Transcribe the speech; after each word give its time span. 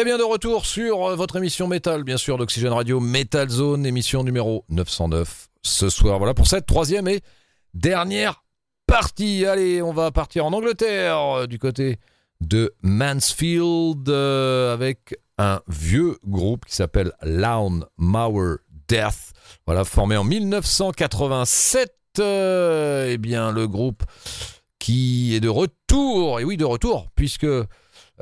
Eh 0.00 0.04
bien, 0.04 0.16
de 0.16 0.22
retour 0.22 0.64
sur 0.64 1.10
euh, 1.10 1.14
votre 1.14 1.36
émission 1.36 1.68
Metal, 1.68 2.04
bien 2.04 2.16
sûr, 2.16 2.38
d'Oxygène 2.38 2.72
Radio, 2.72 3.00
Metal 3.00 3.46
Zone, 3.50 3.84
émission 3.84 4.24
numéro 4.24 4.64
909 4.70 5.50
ce 5.60 5.90
soir. 5.90 6.16
Voilà 6.16 6.32
pour 6.32 6.46
cette 6.46 6.64
troisième 6.64 7.06
et 7.06 7.20
dernière 7.74 8.42
partie. 8.86 9.44
Allez, 9.44 9.82
on 9.82 9.92
va 9.92 10.10
partir 10.10 10.46
en 10.46 10.54
Angleterre, 10.54 11.18
euh, 11.18 11.46
du 11.46 11.58
côté 11.58 11.98
de 12.40 12.72
Mansfield, 12.80 14.08
euh, 14.08 14.72
avec 14.72 15.18
un 15.36 15.60
vieux 15.68 16.16
groupe 16.26 16.64
qui 16.64 16.76
s'appelle 16.76 17.12
Lawn 17.20 17.84
Mower 17.98 18.54
Death. 18.88 19.34
Voilà, 19.66 19.84
formé 19.84 20.16
en 20.16 20.24
1987. 20.24 21.92
eh 22.20 23.18
bien, 23.18 23.52
le 23.52 23.68
groupe 23.68 24.04
qui 24.78 25.34
est 25.34 25.40
de 25.40 25.50
retour, 25.50 26.40
et 26.40 26.44
oui, 26.44 26.56
de 26.56 26.64
retour, 26.64 27.08
puisque 27.14 27.46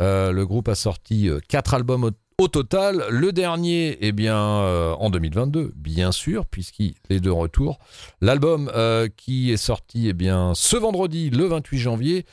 euh, 0.00 0.32
le 0.32 0.46
groupe 0.46 0.68
a 0.68 0.74
sorti 0.74 1.28
euh, 1.28 1.40
quatre 1.48 1.74
albums 1.74 2.10
au, 2.38 2.48
total. 2.48 3.04
Le 3.10 3.32
dernier, 3.32 3.98
eh 4.00 4.12
bien, 4.12 4.38
euh, 4.38 4.92
en 4.92 5.10
2022, 5.10 5.72
bien 5.74 6.12
sûr, 6.12 6.46
puisqu'il 6.46 6.94
est 7.10 7.18
de 7.18 7.30
retour. 7.30 7.80
L'album 8.20 8.70
qui 9.16 9.50
est 9.50 9.56
sorti, 9.56 10.08
eh 10.08 10.12
bien, 10.12 10.52
ce 10.54 10.76
vendredi, 10.76 11.30
le 11.30 11.46
28 11.46 11.78
janvier, 11.78 12.26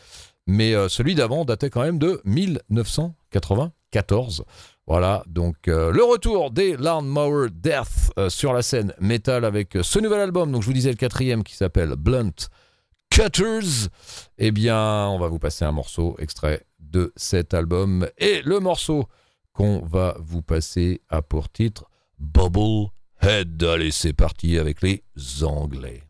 mais 0.46 0.74
celui 0.90 1.16
d'avant 1.16 1.44
datait 1.44 1.72
quand 1.72 1.82
même 1.82 1.98
de 1.98 2.22
1994. 2.26 4.46
Voilà, 4.86 5.24
donc 5.26 5.56
le 5.66 6.04
retour 6.04 6.52
des 6.52 6.78
Lawnmower 6.78 7.48
Death 7.50 8.12
sur 8.30 8.54
la 8.54 8.62
scène 8.62 8.94
metal 9.00 9.44
avec 9.44 9.76
ce 9.82 9.98
nouvel 9.98 10.20
album. 10.20 10.52
Donc 10.52 10.62
je 10.62 10.68
vous 10.68 10.74
disais 10.74 10.92
le 10.92 10.98
quatrième 10.98 11.44
qui 11.44 11.56
s'appelle 11.56 11.96
Blunt 11.98 12.36
Cutters. 13.10 13.90
Eh 14.38 14.52
bien, 14.52 15.08
on 15.08 15.18
va 15.18 15.30
vous 15.30 15.40
passer 15.40 15.66
un 15.66 15.72
morceau 15.72 16.16
extrait 16.20 16.64
cet 17.16 17.54
album. 17.54 18.08
Et 18.18 18.42
le 18.44 18.60
morceau 18.60 19.06
qu'on 19.54 19.80
va 19.86 20.16
vous 20.20 20.42
passer 20.42 21.02
a 21.10 21.22
pour 21.22 21.50
titre 21.50 21.90
Bubble 22.20 22.90
Head. 23.22 23.64
Allez, 23.64 23.92
c'est 23.92 24.14
parti 24.14 24.58
avec 24.58 24.82
les 24.82 25.04
Anglais. 25.44 26.05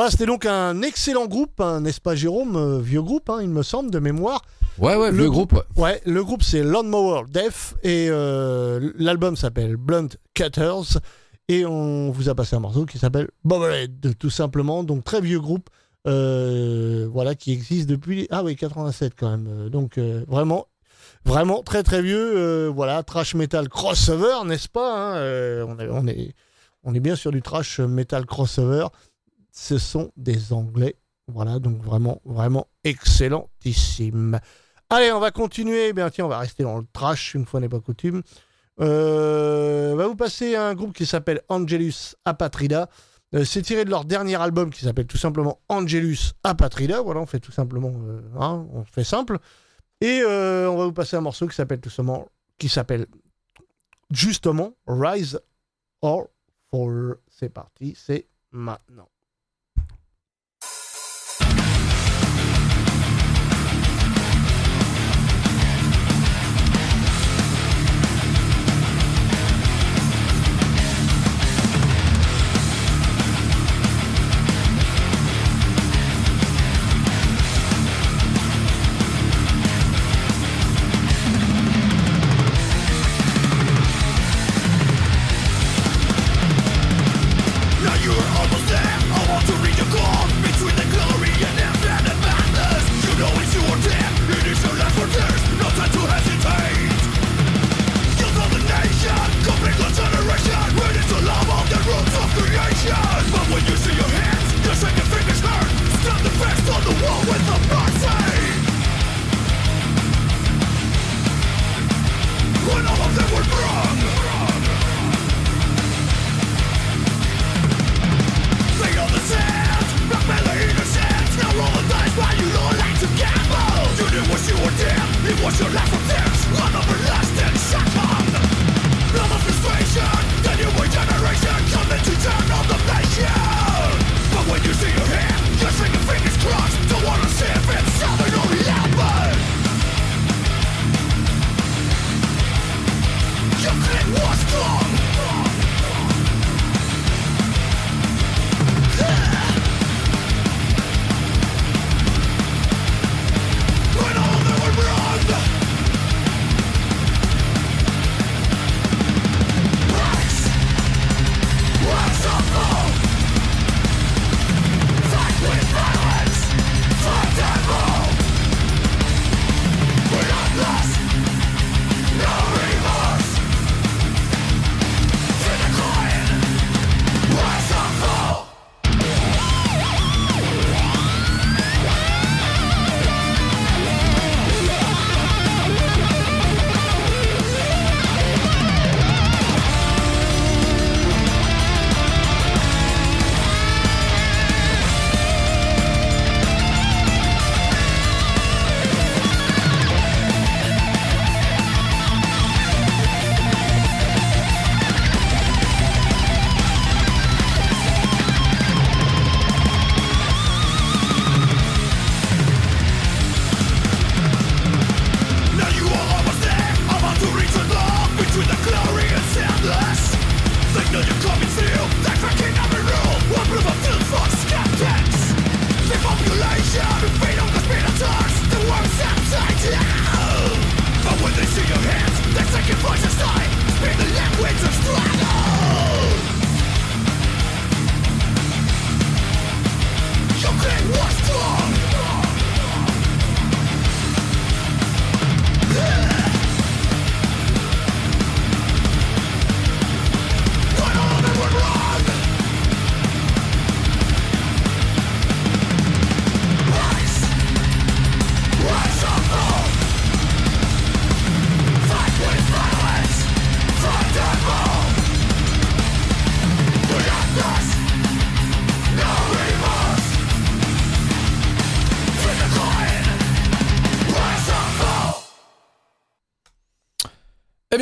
Voilà, 0.00 0.12
c'était 0.12 0.24
donc 0.24 0.46
un 0.46 0.80
excellent 0.80 1.26
groupe, 1.26 1.60
hein, 1.60 1.82
n'est-ce 1.82 2.00
pas 2.00 2.14
Jérôme 2.14 2.56
euh, 2.56 2.80
Vieux 2.80 3.02
groupe, 3.02 3.28
hein, 3.28 3.40
il 3.42 3.50
me 3.50 3.62
semble, 3.62 3.90
de 3.90 3.98
mémoire. 3.98 4.40
Ouais, 4.78 4.96
ouais, 4.96 5.12
le 5.12 5.28
groupe. 5.28 5.62
Ouais. 5.76 6.00
le 6.06 6.24
groupe 6.24 6.42
c'est 6.42 6.62
Lawnmower 6.62 7.24
Death 7.28 7.74
et 7.82 8.06
euh, 8.08 8.92
l'album 8.96 9.36
s'appelle 9.36 9.76
Blunt 9.76 10.08
Cutters 10.32 10.98
et 11.48 11.66
on 11.66 12.12
vous 12.12 12.30
a 12.30 12.34
passé 12.34 12.56
un 12.56 12.60
morceau 12.60 12.86
qui 12.86 12.96
s'appelle 12.98 13.28
Bobblehead, 13.44 14.16
tout 14.18 14.30
simplement. 14.30 14.84
Donc 14.84 15.04
très 15.04 15.20
vieux 15.20 15.38
groupe, 15.38 15.68
euh, 16.06 17.06
voilà, 17.12 17.34
qui 17.34 17.52
existe 17.52 17.86
depuis 17.86 18.26
ah 18.30 18.42
oui 18.42 18.56
87 18.56 19.12
quand 19.14 19.28
même. 19.28 19.68
Donc 19.68 19.98
vraiment, 19.98 20.66
vraiment 21.26 21.62
très 21.62 21.82
très 21.82 22.00
vieux. 22.00 22.68
voilà, 22.68 23.02
trash 23.02 23.34
metal 23.34 23.68
crossover, 23.68 24.46
n'est-ce 24.46 24.70
pas 24.70 25.18
hein, 25.18 25.66
on, 25.68 25.78
est, 25.78 25.88
on, 25.90 26.06
est, 26.06 26.34
on 26.84 26.94
est 26.94 27.00
bien 27.00 27.16
sur 27.16 27.32
du 27.32 27.42
trash 27.42 27.80
metal 27.80 28.24
crossover 28.24 28.86
ce 29.60 29.76
sont 29.76 30.10
des 30.16 30.54
Anglais. 30.54 30.96
Voilà, 31.28 31.58
donc 31.58 31.82
vraiment, 31.82 32.22
vraiment 32.24 32.66
excellentissime. 32.82 34.40
Allez, 34.88 35.12
on 35.12 35.20
va 35.20 35.30
continuer. 35.30 35.88
Eh 35.88 35.92
bien, 35.92 36.08
tiens, 36.08 36.24
on 36.24 36.28
va 36.28 36.38
rester 36.38 36.62
dans 36.62 36.78
le 36.78 36.86
trash, 36.94 37.34
une 37.34 37.44
fois 37.44 37.60
n'est 37.60 37.68
pas 37.68 37.78
coutume. 37.78 38.22
Euh, 38.80 39.92
on 39.92 39.96
va 39.96 40.06
vous 40.06 40.16
passer 40.16 40.56
un 40.56 40.74
groupe 40.74 40.94
qui 40.94 41.04
s'appelle 41.04 41.42
Angelus 41.50 42.16
Apatrida. 42.24 42.88
Euh, 43.34 43.44
c'est 43.44 43.60
tiré 43.60 43.84
de 43.84 43.90
leur 43.90 44.06
dernier 44.06 44.40
album 44.40 44.70
qui 44.70 44.82
s'appelle 44.86 45.06
tout 45.06 45.18
simplement 45.18 45.60
Angelus 45.68 46.32
Apatrida. 46.42 47.02
Voilà, 47.02 47.20
on 47.20 47.26
fait 47.26 47.40
tout 47.40 47.52
simplement, 47.52 47.92
euh, 47.94 48.22
hein, 48.40 48.66
on 48.72 48.84
fait 48.84 49.04
simple. 49.04 49.38
Et 50.00 50.22
on 50.24 50.78
va 50.78 50.86
vous 50.86 50.94
passer 50.94 51.16
un 51.16 51.20
morceau 51.20 51.46
qui 51.46 51.54
s'appelle 51.54 51.80
tout 51.80 51.90
simplement, 51.90 52.26
qui 52.56 52.70
s'appelle 52.70 53.06
justement 54.10 54.72
Rise 54.86 55.38
or 56.00 56.28
Fall. 56.70 57.16
C'est 57.28 57.50
parti, 57.50 57.94
c'est 57.94 58.26
maintenant. 58.52 59.09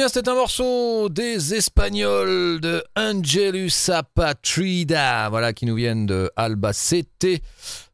Bien, 0.08 0.14
c'était 0.14 0.30
un 0.30 0.34
morceau 0.34 1.08
des 1.08 1.54
Espagnols 1.54 2.60
de 2.60 2.82
Angelus 2.96 3.72
Apatrida, 3.88 5.28
voilà, 5.28 5.52
qui 5.52 5.66
nous 5.66 5.74
viennent 5.74 6.06
de 6.06 6.30
Albacete. 6.36 7.42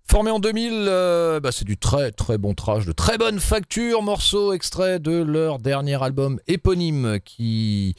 Formé 0.07 0.31
en 0.31 0.39
2000, 0.39 0.73
euh, 0.73 1.41
bah, 1.41 1.51
c'est 1.51 1.65
du 1.65 1.77
très 1.77 2.13
très 2.13 2.39
bon 2.39 2.55
trash, 2.55 2.87
de 2.87 2.93
très 2.93 3.19
bonne 3.19 3.41
facture, 3.41 4.03
morceau 4.03 4.53
extrait 4.53 5.01
de 5.01 5.23
leur 5.23 5.59
dernier 5.59 6.01
album 6.03 6.39
éponyme 6.47 7.19
qui 7.25 7.95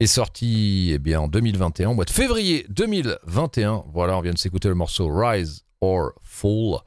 est 0.00 0.06
sorti 0.06 0.90
eh 0.92 0.98
bien, 0.98 1.20
en 1.20 1.28
2021, 1.28 1.90
au 1.90 1.94
mois 1.94 2.04
de 2.04 2.10
février 2.10 2.66
2021. 2.68 3.84
Voilà, 3.92 4.18
on 4.18 4.20
vient 4.20 4.34
de 4.34 4.38
s'écouter 4.38 4.68
le 4.68 4.74
morceau 4.74 5.08
Rise 5.08 5.65
or 5.80 6.12
Fall, 6.22 6.80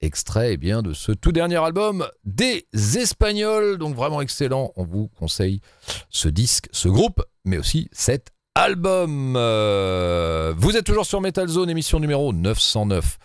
extrait 0.00 0.54
eh 0.54 0.56
bien, 0.56 0.82
de 0.82 0.92
ce 0.92 1.12
tout 1.12 1.32
dernier 1.32 1.56
album 1.56 2.06
des 2.24 2.66
Espagnols. 2.72 3.78
Donc 3.78 3.94
vraiment 3.94 4.20
excellent, 4.20 4.72
on 4.76 4.84
vous 4.84 5.08
conseille 5.08 5.60
ce 6.10 6.28
disque, 6.28 6.68
ce 6.72 6.88
groupe, 6.88 7.22
mais 7.44 7.58
aussi 7.58 7.88
cet 7.92 8.30
album. 8.54 9.34
Euh, 9.36 10.54
vous 10.56 10.76
êtes 10.76 10.84
toujours 10.84 11.06
sur 11.06 11.20
Metal 11.20 11.48
Zone, 11.48 11.70
émission 11.70 12.00
numéro 12.00 12.32
909 12.32 13.18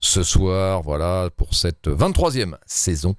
ce 0.00 0.22
soir, 0.22 0.82
voilà, 0.82 1.30
pour 1.36 1.54
cette 1.54 1.88
23e 1.88 2.56
saison. 2.66 3.16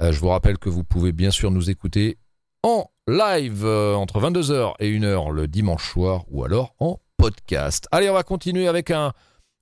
Euh, 0.00 0.12
je 0.12 0.20
vous 0.20 0.28
rappelle 0.28 0.58
que 0.58 0.70
vous 0.70 0.84
pouvez 0.84 1.12
bien 1.12 1.30
sûr 1.30 1.50
nous 1.50 1.68
écouter 1.68 2.18
en 2.62 2.86
live 3.06 3.64
euh, 3.64 3.94
entre 3.94 4.20
22h 4.20 4.74
et 4.78 4.90
1h 4.98 5.32
le 5.32 5.48
dimanche 5.48 5.90
soir 5.92 6.24
ou 6.28 6.44
alors 6.44 6.74
en 6.78 7.00
podcast. 7.18 7.86
Allez, 7.92 8.08
on 8.08 8.14
va 8.14 8.22
continuer 8.22 8.68
avec 8.68 8.90
un 8.90 9.12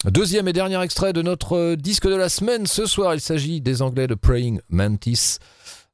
Deuxième 0.07 0.49
et 0.49 0.54
dernier 0.54 0.83
extrait 0.83 1.12
de 1.12 1.21
notre 1.21 1.59
euh, 1.59 1.76
disque 1.76 2.09
de 2.09 2.14
la 2.14 2.30
semaine 2.30 2.66
ce 2.66 2.87
soir. 2.87 3.12
Il 3.12 3.21
s'agit 3.21 3.61
des 3.61 3.83
Anglais 3.83 4.07
de 4.07 4.14
Praying 4.14 4.62
Mantis, 4.71 5.37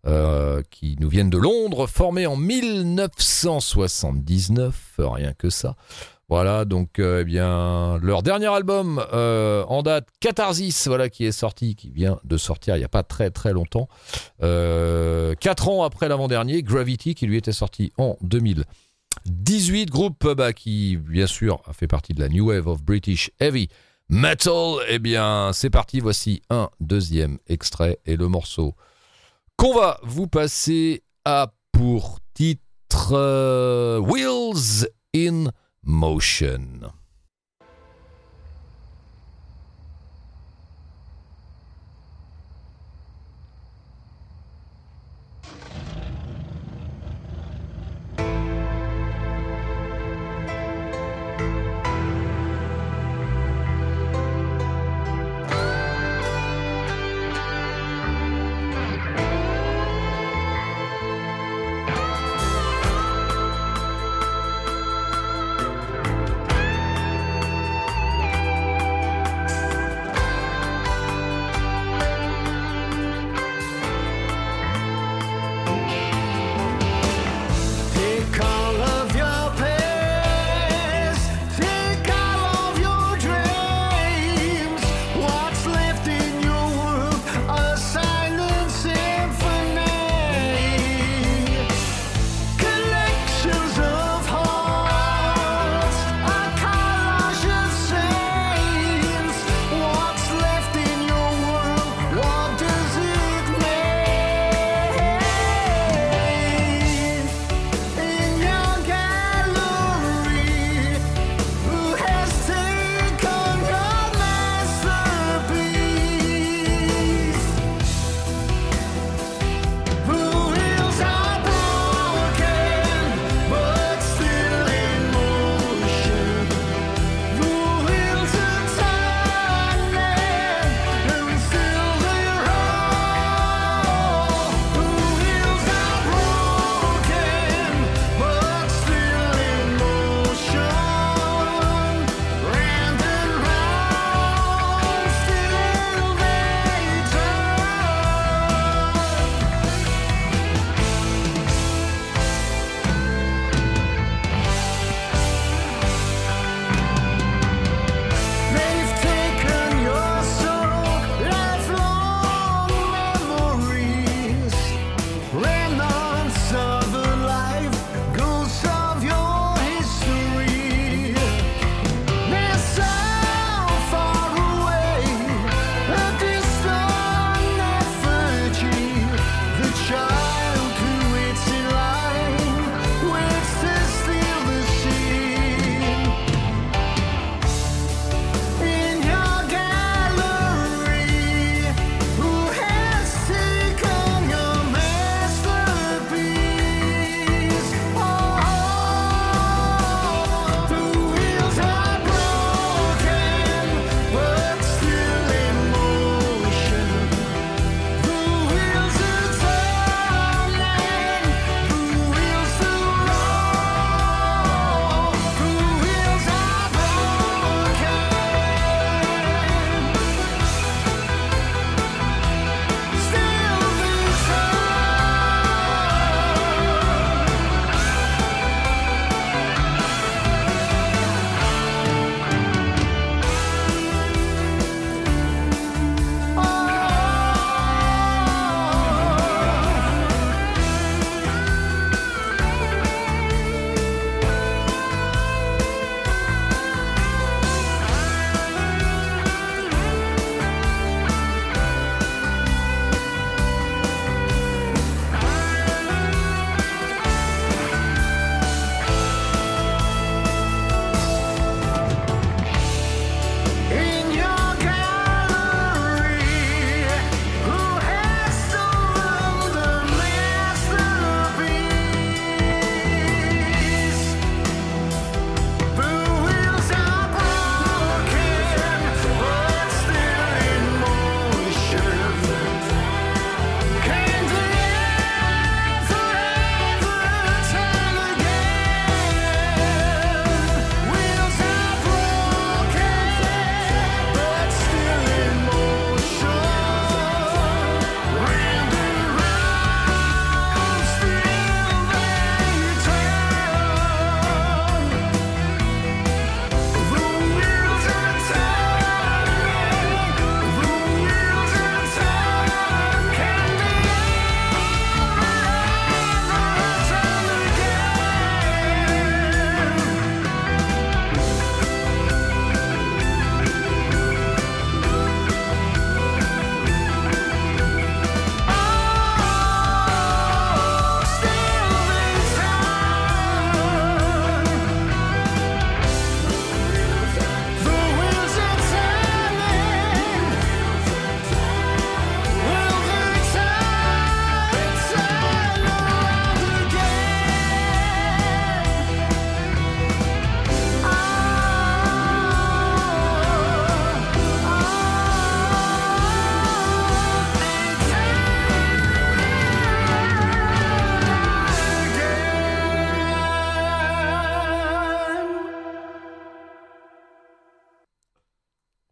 euh, 0.07 0.63
qui 0.71 0.95
nous 1.01 1.09
viennent 1.09 1.29
de 1.29 1.39
Londres, 1.39 1.89
formés 1.89 2.29
en 2.29 2.37
1979, 2.37 4.77
rien 4.99 5.33
que 5.33 5.51
ça. 5.51 5.75
Voilà, 6.29 6.65
donc 6.65 7.01
euh, 7.01 7.23
eh 7.23 7.25
bien 7.25 7.99
leur 7.99 8.23
dernier 8.23 8.47
album 8.47 9.05
en 9.13 9.83
date, 9.83 10.07
Catharsis, 10.21 10.87
voilà 10.87 11.09
qui 11.09 11.25
est 11.25 11.33
sorti, 11.33 11.75
qui 11.75 11.91
vient 11.91 12.21
de 12.23 12.37
sortir 12.37 12.77
il 12.77 12.79
n'y 12.79 12.85
a 12.85 12.89
pas 12.89 13.03
très 13.03 13.31
très 13.31 13.53
longtemps, 13.53 13.89
quatre 14.39 15.69
ans 15.69 15.83
après 15.83 16.09
l'avant-dernier, 16.09 16.63
Gravity, 16.63 17.17
qui 17.17 17.27
lui 17.27 17.39
était 17.39 17.51
sorti 17.51 17.93
en 17.99 18.17
2018, 18.23 19.91
groupe 19.91 20.33
bah, 20.33 20.53
qui 20.53 20.97
bien 20.97 21.27
sûr 21.27 21.61
a 21.67 21.73
fait 21.73 21.89
partie 21.89 22.15
de 22.15 22.21
la 22.21 22.29
New 22.29 22.51
Wave 22.51 22.69
of 22.69 22.85
British 22.85 23.33
Heavy 23.41 23.69
metal. 24.09 24.77
Eh 24.89 24.99
bien, 24.99 25.51
c'est 25.53 25.71
parti, 25.71 26.01
voici 26.01 26.43
un 26.51 26.71
deuxième 26.81 27.39
extrait 27.47 27.99
et 28.07 28.17
le 28.17 28.29
morceau 28.29 28.75
qu'on 29.57 29.75
va 29.75 29.99
vous 30.03 30.27
passer 30.27 31.03
à 31.25 31.53
pour 31.73 32.19
titre 32.35 33.13
euh, 33.13 33.99
Wheels 33.99 34.89
in 35.15 35.51
Motion. 35.83 36.93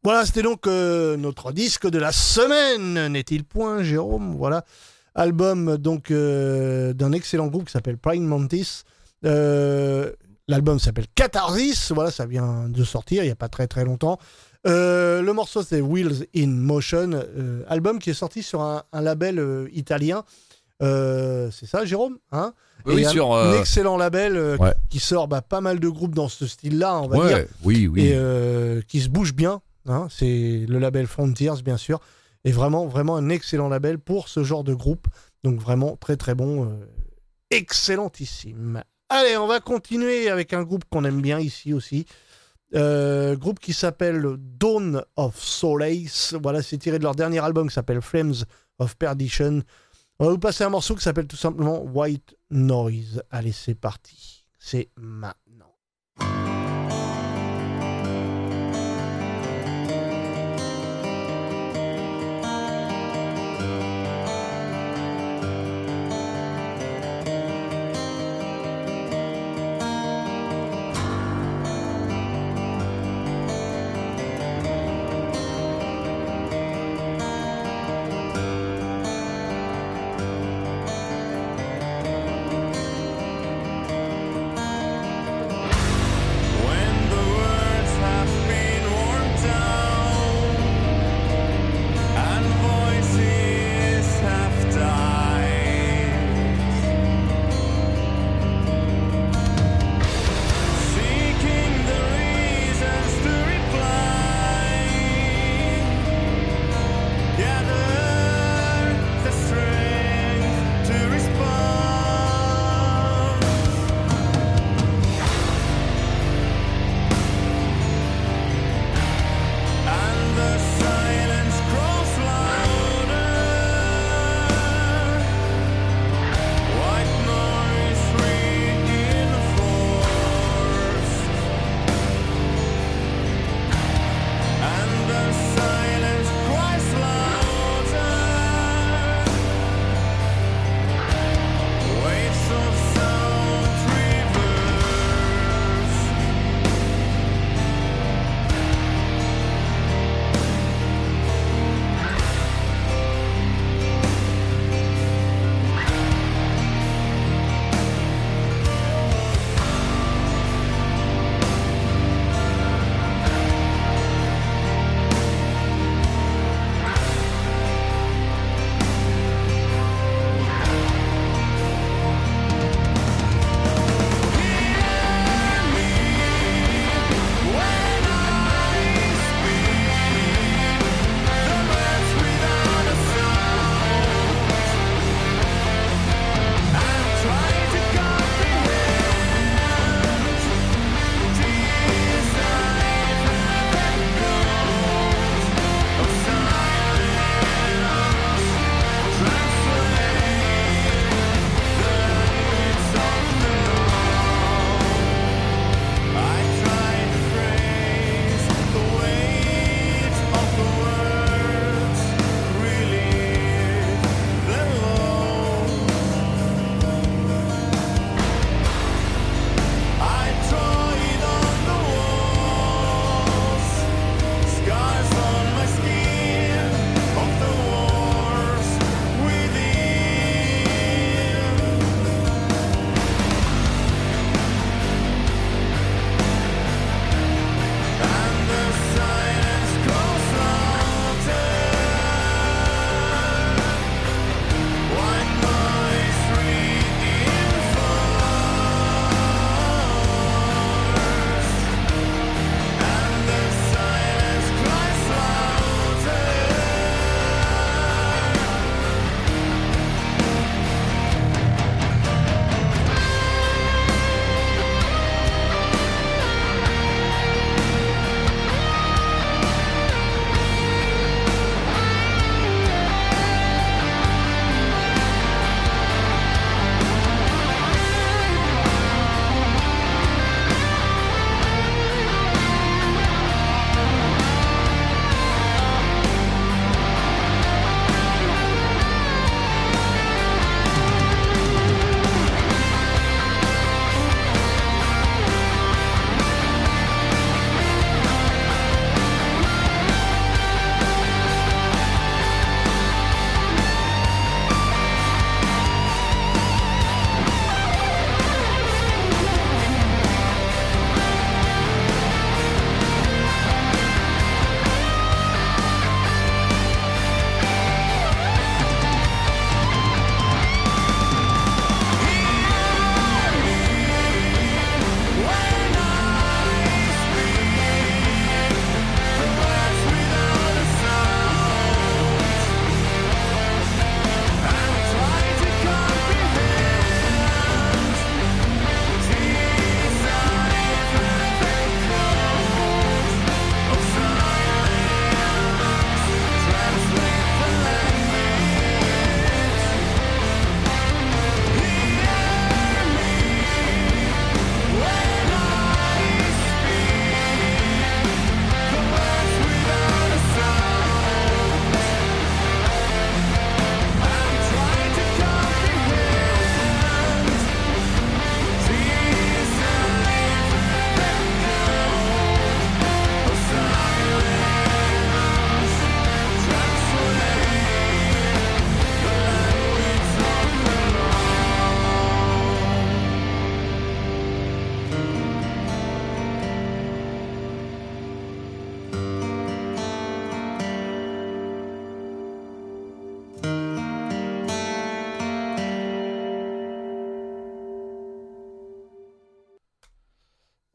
Voilà, 0.05 0.27
c'était 0.27 0.43
donc 0.43 0.67
euh, 0.67 1.17
notre 1.17 1.51
disque 1.53 1.89
de 1.89 1.99
la 1.99 2.13
semaine, 2.13 3.09
n'est-il 3.13 3.43
point, 3.45 3.83
Jérôme? 3.83 4.37
Voilà, 4.37 4.65
album 5.15 5.79
donc 5.79 6.11
euh, 6.11 6.93
d'un 6.93 7.13
excellent 7.13 7.47
groupe 7.47 7.65
qui 7.67 7.73
s'appelle 7.73 7.97
Prime 7.97 8.25
Mantis. 8.25 8.83
Euh, 9.25 10.13
L'album 10.47 10.79
s'appelle 10.79 11.07
Catharsis, 11.15 11.91
voilà, 11.93 12.11
ça 12.11 12.27
vient 12.27 12.69
de 12.69 12.85
sortir 12.85 13.23
il 13.23 13.27
n'y 13.27 13.33
a 13.33 13.37
pas 13.37 13.49
très 13.49 13.67
très 13.67 13.85
longtemps. 13.87 14.19
Le 14.67 15.33
morceau 15.33 15.63
c'est 15.63 15.81
Wheels 15.81 16.27
in 16.37 16.49
Motion, 16.49 17.13
album 17.67 17.99
qui 17.99 18.11
est 18.11 18.15
sorti 18.15 18.43
sur 18.43 18.61
un, 18.61 18.83
un 18.93 19.01
label 19.01 19.69
italien. 19.73 20.23
C'est 20.81 21.67
ça, 21.67 21.87
Jérôme 21.87 22.19
hein? 22.31 22.53
Oui, 22.87 23.01
Et 23.01 23.07
un, 23.07 23.09
sur. 23.09 23.35
un 23.35 23.59
excellent 23.59 23.97
label 23.97 24.37
euh, 24.37 24.57
ouais. 24.59 24.75
qui 24.91 24.99
sort 24.99 25.27
bah, 25.29 25.41
pas 25.41 25.63
mal 25.63 25.81
de 25.81 25.89
groupes 25.89 26.15
dans 26.15 26.29
ce 26.29 26.47
style-là, 26.47 27.01
on 27.01 27.09
va 27.09 27.27
dire 27.27 27.47
oui, 27.63 27.87
oui. 27.87 28.03
et 28.07 28.13
euh, 28.15 28.83
qui 28.87 29.01
se 29.01 29.09
bouge 29.09 29.33
bien. 29.33 29.63
Hein. 29.87 30.09
c'est 30.11 30.67
le 30.69 30.79
label 30.79 31.07
Frontiers, 31.07 31.63
bien 31.65 31.77
sûr. 31.77 32.01
Et 32.45 32.53
vraiment, 32.53 32.87
vraiment 32.87 33.17
un 33.17 33.29
excellent 33.31 33.69
label 33.69 33.99
pour 33.99 34.29
ce 34.29 34.45
genre 34.45 34.65
de 34.65 34.75
groupe. 34.75 35.07
Donc 35.43 35.61
vraiment 35.61 35.97
très 35.97 36.17
très 36.17 36.35
bon, 36.35 36.67
euh, 36.67 36.87
excellentissime. 37.51 38.83
Allez, 39.09 39.37
on 39.37 39.47
va 39.47 39.61
continuer 39.61 40.29
avec 40.29 40.53
un 40.53 40.63
groupe 40.63 40.85
qu'on 40.91 41.05
aime 41.05 41.21
bien 41.21 41.39
ici 41.39 41.73
aussi. 41.73 42.07
Euh, 42.75 43.37
groupe 43.37 43.61
qui 43.61 43.73
s'appelle 43.73 44.37
Dawn 44.39 45.05
of 45.17 45.39
Solace. 45.41 46.35
Voilà, 46.43 46.63
c'est 46.63 46.79
tiré 46.79 46.99
de 46.99 47.05
leur 47.05 47.15
dernier 47.15 47.39
album 47.39 47.69
qui 47.69 47.75
s'appelle 47.75 48.01
Flames 48.01 48.35
of 48.79 48.97
Perdition. 48.97 49.63
On 50.19 50.27
va 50.27 50.31
vous 50.31 50.39
passer 50.39 50.65
un 50.65 50.71
morceau 50.71 50.95
qui 50.95 51.03
s'appelle 51.03 51.27
tout 51.27 51.37
simplement 51.37 51.83
White 51.83 52.37
Noise. 52.51 53.23
Allez, 53.31 53.53
c'est 53.53 53.75
parti. 53.75 54.45
C'est 54.59 54.89
maintenant. 54.97 55.35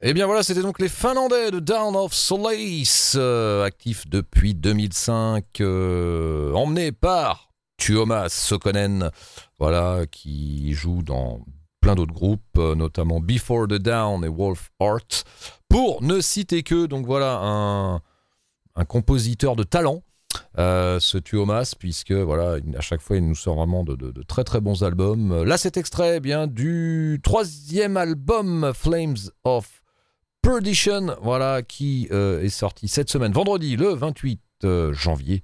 Et 0.09 0.11
eh 0.11 0.15
bien 0.15 0.25
voilà, 0.25 0.41
c'était 0.41 0.63
donc 0.63 0.79
les 0.79 0.89
Finlandais 0.89 1.51
de 1.51 1.59
Down 1.59 1.95
of 1.95 2.15
Solace, 2.15 3.13
euh, 3.15 3.63
actifs 3.63 4.07
depuis 4.07 4.55
2005, 4.55 5.61
euh, 5.61 6.51
emmenés 6.53 6.91
par 6.91 7.51
Tuomas 7.77 8.29
Sokonen, 8.29 9.11
voilà, 9.59 10.07
qui 10.09 10.73
joue 10.73 11.03
dans 11.03 11.45
plein 11.79 11.93
d'autres 11.93 12.15
groupes, 12.15 12.41
euh, 12.57 12.73
notamment 12.73 13.19
Before 13.19 13.67
the 13.67 13.75
Down 13.75 14.25
et 14.25 14.29
Wolf 14.29 14.71
Art, 14.79 15.25
pour 15.69 16.01
ne 16.01 16.21
citer 16.21 16.63
que, 16.63 16.87
donc 16.87 17.05
voilà, 17.05 17.39
un, 17.43 18.85
compositeur 18.85 19.55
de 19.55 19.61
talent, 19.61 20.01
ce 20.57 21.19
Tuomas, 21.19 21.75
puisque 21.77 22.13
voilà, 22.13 22.57
à 22.75 22.81
chaque 22.81 23.01
fois 23.01 23.17
il 23.17 23.27
nous 23.27 23.35
sort 23.35 23.57
vraiment 23.57 23.83
de, 23.83 24.23
très 24.23 24.43
très 24.43 24.59
bons 24.59 24.83
albums. 24.83 25.43
Là, 25.43 25.59
cet 25.59 25.77
extrait 25.77 26.19
eh 26.23 26.47
du 26.47 27.19
troisième 27.21 27.95
album 27.95 28.71
Flames 28.73 29.17
of 29.43 29.78
Perdition, 30.41 31.15
voilà, 31.21 31.61
qui 31.61 32.07
euh, 32.11 32.41
est 32.41 32.49
sorti 32.49 32.87
cette 32.87 33.09
semaine, 33.09 33.31
vendredi, 33.31 33.75
le 33.75 33.89
28 33.89 34.41
euh, 34.63 34.93
janvier. 34.93 35.43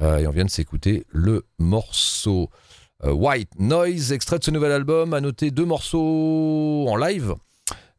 et 0.00 0.26
on 0.26 0.30
vient 0.30 0.44
de 0.44 0.50
s'écouter 0.50 1.04
le 1.10 1.46
morceau 1.58 2.50
White 3.02 3.58
Noise, 3.58 4.12
extrait 4.12 4.38
de 4.38 4.44
ce 4.44 4.50
nouvel 4.50 4.72
album. 4.72 5.14
À 5.14 5.20
noter 5.20 5.50
deux 5.50 5.64
morceaux 5.64 6.86
en 6.88 6.96
live. 6.96 7.34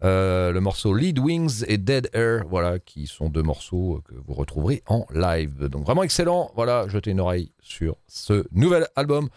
Euh, 0.03 0.51
le 0.51 0.59
morceau 0.59 0.93
Lead 0.93 1.19
Wings 1.19 1.63
et 1.67 1.77
Dead 1.77 2.09
Air, 2.13 2.45
voilà, 2.47 2.79
qui 2.79 3.07
sont 3.07 3.29
deux 3.29 3.41
morceaux 3.41 4.01
que 4.05 4.13
vous 4.13 4.33
retrouverez 4.33 4.83
en 4.87 5.05
live. 5.13 5.67
Donc 5.67 5.85
vraiment 5.85 6.03
excellent. 6.03 6.51
Voilà, 6.55 6.87
jetez 6.89 7.11
une 7.11 7.21
oreille 7.21 7.51
sur 7.61 7.95
ce 8.07 8.45
nouvel 8.51 8.87
album 8.95 9.29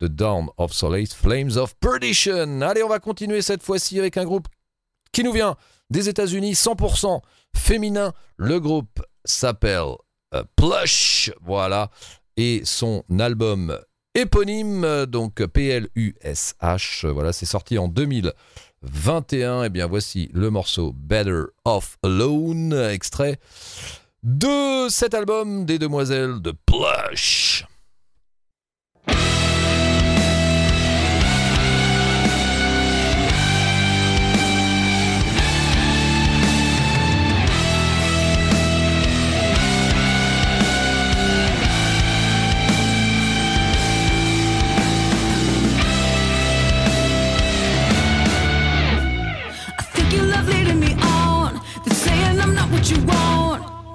The 0.00 0.06
Dawn 0.06 0.48
of 0.56 0.72
Solace, 0.72 1.14
Flames 1.14 1.52
of 1.56 1.76
Perdition. 1.76 2.62
Allez, 2.62 2.82
on 2.82 2.88
va 2.88 2.98
continuer 2.98 3.42
cette 3.42 3.62
fois-ci 3.62 3.98
avec 3.98 4.16
un 4.16 4.24
groupe 4.24 4.48
qui 5.12 5.22
nous 5.22 5.32
vient 5.32 5.54
des 5.90 6.08
États-Unis, 6.08 6.52
100% 6.52 7.20
féminin. 7.54 8.12
Le 8.36 8.60
groupe 8.60 9.02
s'appelle 9.24 9.94
euh, 10.34 10.42
Plush, 10.56 11.30
voilà, 11.42 11.90
et 12.36 12.62
son 12.64 13.04
album 13.18 13.78
éponyme, 14.14 15.06
donc 15.06 15.44
P-L-U-S-H, 15.44 17.06
voilà, 17.08 17.32
c'est 17.32 17.46
sorti 17.46 17.78
en 17.78 17.88
2000. 17.88 18.32
21. 18.82 19.64
Et 19.64 19.68
bien 19.68 19.86
voici 19.86 20.30
le 20.32 20.50
morceau 20.50 20.92
Better 20.92 21.42
Off 21.64 21.98
Alone, 22.02 22.72
extrait 22.72 23.38
de 24.22 24.88
cet 24.88 25.14
album 25.14 25.64
des 25.66 25.78
demoiselles 25.78 26.40
de 26.40 26.52
Plush. 26.52 27.64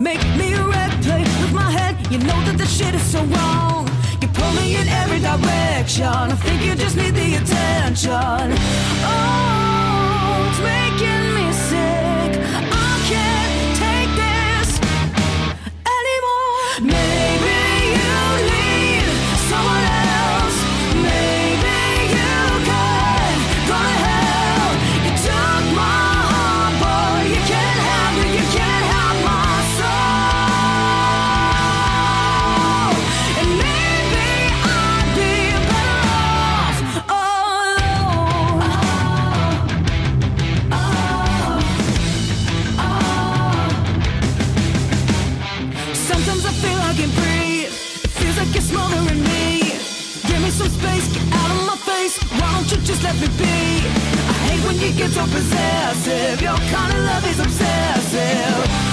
Make 0.01 0.23
me 0.35 0.51
a 0.53 0.63
red 0.63 0.91
plate 1.03 1.27
with 1.41 1.53
my 1.53 1.69
head. 1.69 1.95
You 2.11 2.17
know 2.17 2.39
that 2.45 2.57
the 2.57 2.65
shit 2.65 2.95
is 2.95 3.03
so 3.03 3.23
wrong. 3.23 3.87
You 4.19 4.27
pull 4.29 4.51
me 4.53 4.75
in 4.75 4.87
every 4.87 5.19
direction. 5.19 6.07
I 6.07 6.35
think 6.41 6.65
you 6.65 6.73
just 6.73 6.97
need 6.97 7.13
the 7.13 7.35
attention. 7.35 8.47
Oh, 9.05 10.47
it's 10.49 10.59
making 10.59 11.25
me 11.35 11.53
sick. 11.53 12.00
Just 52.91 53.03
let 53.03 53.15
me 53.15 53.27
be. 53.37 53.43
I 53.43 54.33
hate 54.47 54.65
when 54.65 54.77
you 54.79 54.91
get 54.91 55.11
so 55.11 55.23
possessive. 55.23 56.41
Your 56.41 56.57
kind 56.57 56.91
of 56.93 56.99
love 57.05 57.25
is 57.25 57.39
obsessive. 57.39 58.90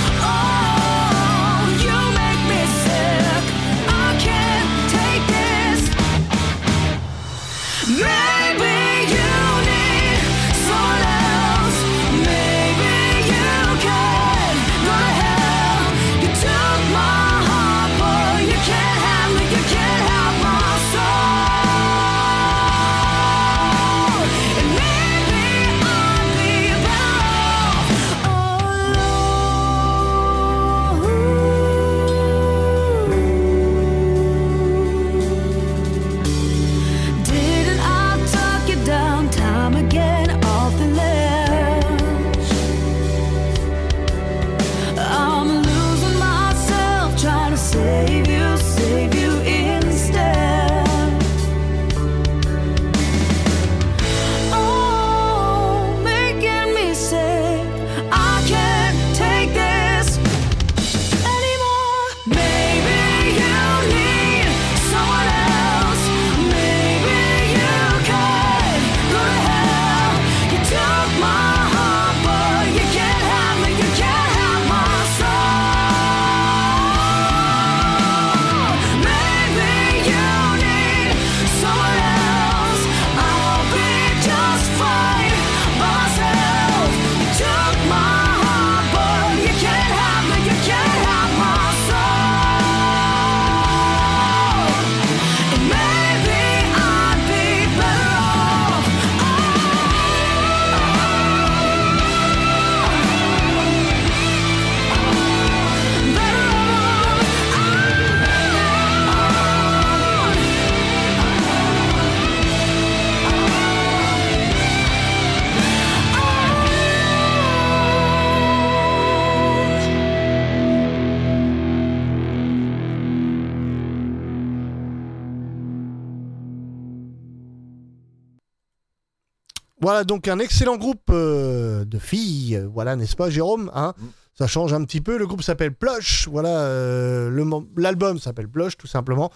Voilà, 129.98 130.04
donc 130.04 130.28
un 130.28 130.38
excellent 130.38 130.76
groupe 130.76 131.10
euh, 131.10 131.84
de 131.84 131.98
filles, 131.98 132.64
voilà, 132.72 132.94
n'est-ce 132.94 133.16
pas, 133.16 133.30
Jérôme 133.30 133.68
hein? 133.74 133.94
Mm. 133.98 134.06
Ça 134.32 134.46
change 134.46 134.72
un 134.72 134.84
petit 134.84 135.00
peu. 135.00 135.18
Le 135.18 135.26
groupe 135.26 135.42
s'appelle 135.42 135.74
Plush, 135.74 136.28
voilà, 136.28 136.60
euh, 136.60 137.58
l'album 137.76 138.20
s'appelle 138.20 138.46
Plush, 138.46 138.76
tout 138.76 138.86
simplement. 138.86 139.32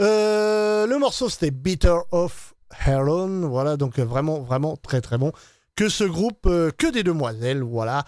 Euh, 0.00 0.86
le 0.86 0.98
morceau, 0.98 1.28
c'était 1.28 1.50
Bitter 1.50 1.96
of 2.12 2.54
Heron, 2.86 3.48
voilà, 3.48 3.76
donc 3.76 3.98
vraiment, 3.98 4.38
vraiment 4.38 4.76
très, 4.76 5.00
très 5.00 5.18
bon. 5.18 5.32
Que 5.74 5.88
ce 5.88 6.04
groupe, 6.04 6.42
que 6.44 6.92
des 6.92 7.02
demoiselles, 7.02 7.62
voilà. 7.62 8.04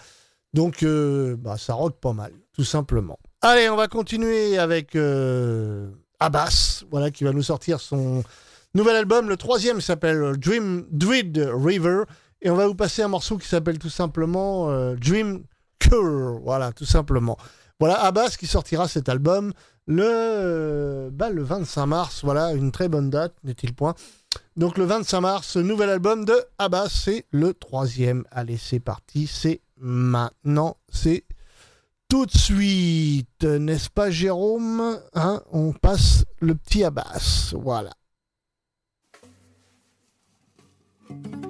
Donc, 0.53 0.85
bah, 0.85 1.57
ça 1.57 1.73
rock 1.73 1.99
pas 1.99 2.13
mal, 2.13 2.31
tout 2.53 2.63
simplement. 2.63 3.19
Allez, 3.41 3.67
on 3.69 3.75
va 3.75 3.89
continuer 3.89 4.57
avec 4.57 4.97
Abbas, 6.21 6.85
voilà, 6.89 7.11
qui 7.11 7.25
va 7.25 7.33
nous 7.33 7.43
sortir 7.43 7.81
son 7.81 8.23
nouvel 8.77 8.95
album. 8.95 9.27
Le 9.27 9.37
troisième 9.37 9.81
s'appelle 9.81 10.37
Dream 10.37 10.85
Druid 10.91 11.49
River. 11.51 12.03
Et 12.41 12.51
on 12.51 12.55
va 12.55 12.67
vous 12.67 12.75
passer 12.75 13.01
un 13.01 13.07
morceau 13.07 13.37
qui 13.37 13.47
s'appelle 13.47 13.79
tout 13.79 13.89
simplement 13.89 14.69
euh, 14.69 14.95
Dream 14.95 15.43
Cure. 15.79 16.39
Voilà, 16.43 16.71
tout 16.71 16.85
simplement. 16.85 17.37
Voilà, 17.79 17.95
Abbas 18.03 18.35
qui 18.39 18.45
sortira 18.45 18.87
cet 18.87 19.09
album 19.09 19.51
le, 19.87 20.03
euh, 20.05 21.09
bah, 21.11 21.31
le 21.31 21.41
25 21.41 21.85
mars. 21.87 22.21
Voilà, 22.23 22.53
une 22.53 22.71
très 22.71 22.87
bonne 22.87 23.09
date, 23.09 23.33
n'est-il 23.43 23.73
point 23.73 23.95
Donc 24.55 24.77
le 24.77 24.85
25 24.85 25.21
mars, 25.21 25.57
nouvel 25.57 25.89
album 25.89 26.23
de 26.23 26.35
Abbas, 26.59 26.89
c'est 26.89 27.25
le 27.31 27.53
troisième. 27.55 28.25
Allez, 28.29 28.57
c'est 28.57 28.79
parti, 28.79 29.25
c'est 29.25 29.61
maintenant, 29.79 30.77
c'est 30.91 31.23
tout 32.09 32.25
de 32.27 32.37
suite, 32.37 33.43
n'est-ce 33.43 33.89
pas 33.89 34.11
Jérôme? 34.11 34.99
Hein 35.15 35.41
On 35.51 35.73
passe 35.73 36.25
le 36.39 36.53
petit 36.53 36.83
Abbas, 36.83 37.53
voilà. 37.59 37.91
Thank 41.07 41.35
you. 41.35 41.46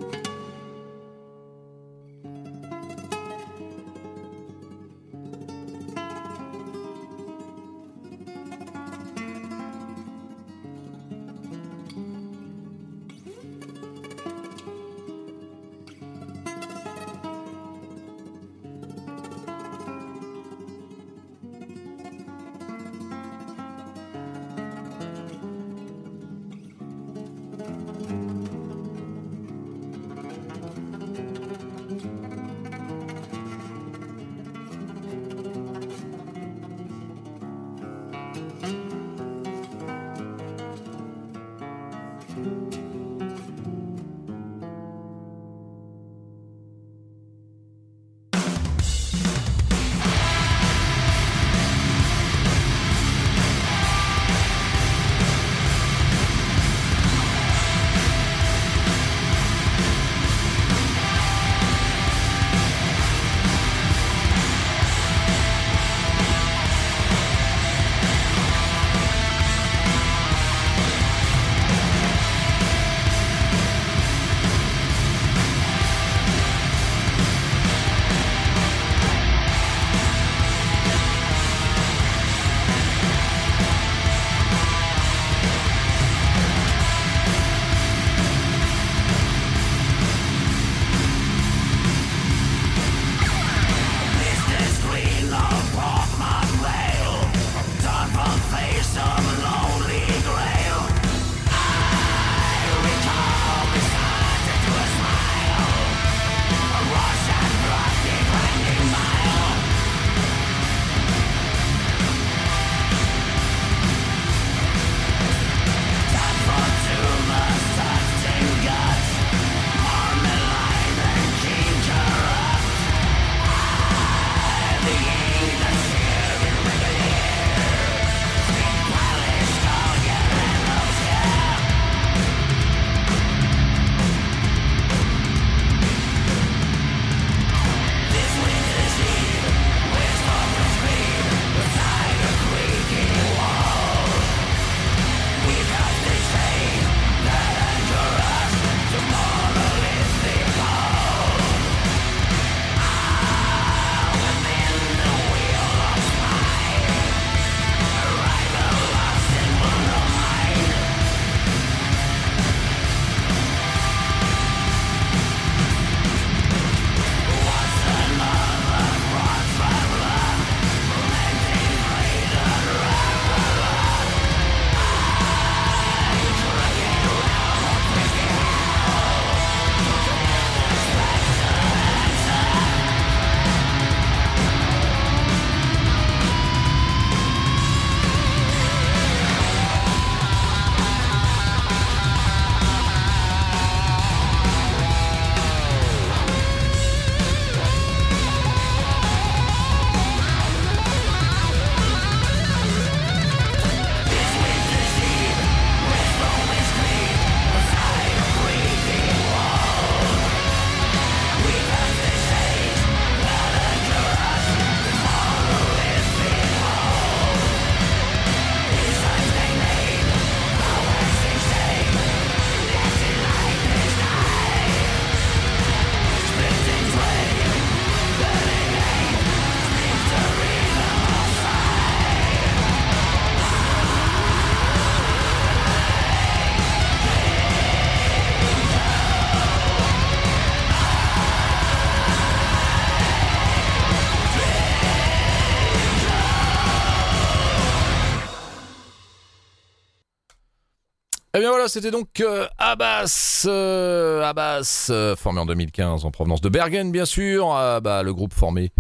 C'était 251.67 251.91
donc 251.91 252.19
euh, 252.19 252.47
Abbas, 252.57 253.43
euh, 253.45 254.23
Abbas, 254.23 254.87
euh, 254.89 255.15
formé 255.15 255.39
en 255.39 255.45
2015 255.45 256.05
en 256.05 256.11
provenance 256.11 256.41
de 256.41 256.49
Bergen, 256.49 256.91
bien 256.91 257.05
sûr. 257.05 257.51
Ah, 257.51 257.79
bah, 257.79 258.03
le 258.03 258.13
groupe 258.13 258.33
formé 258.33 258.71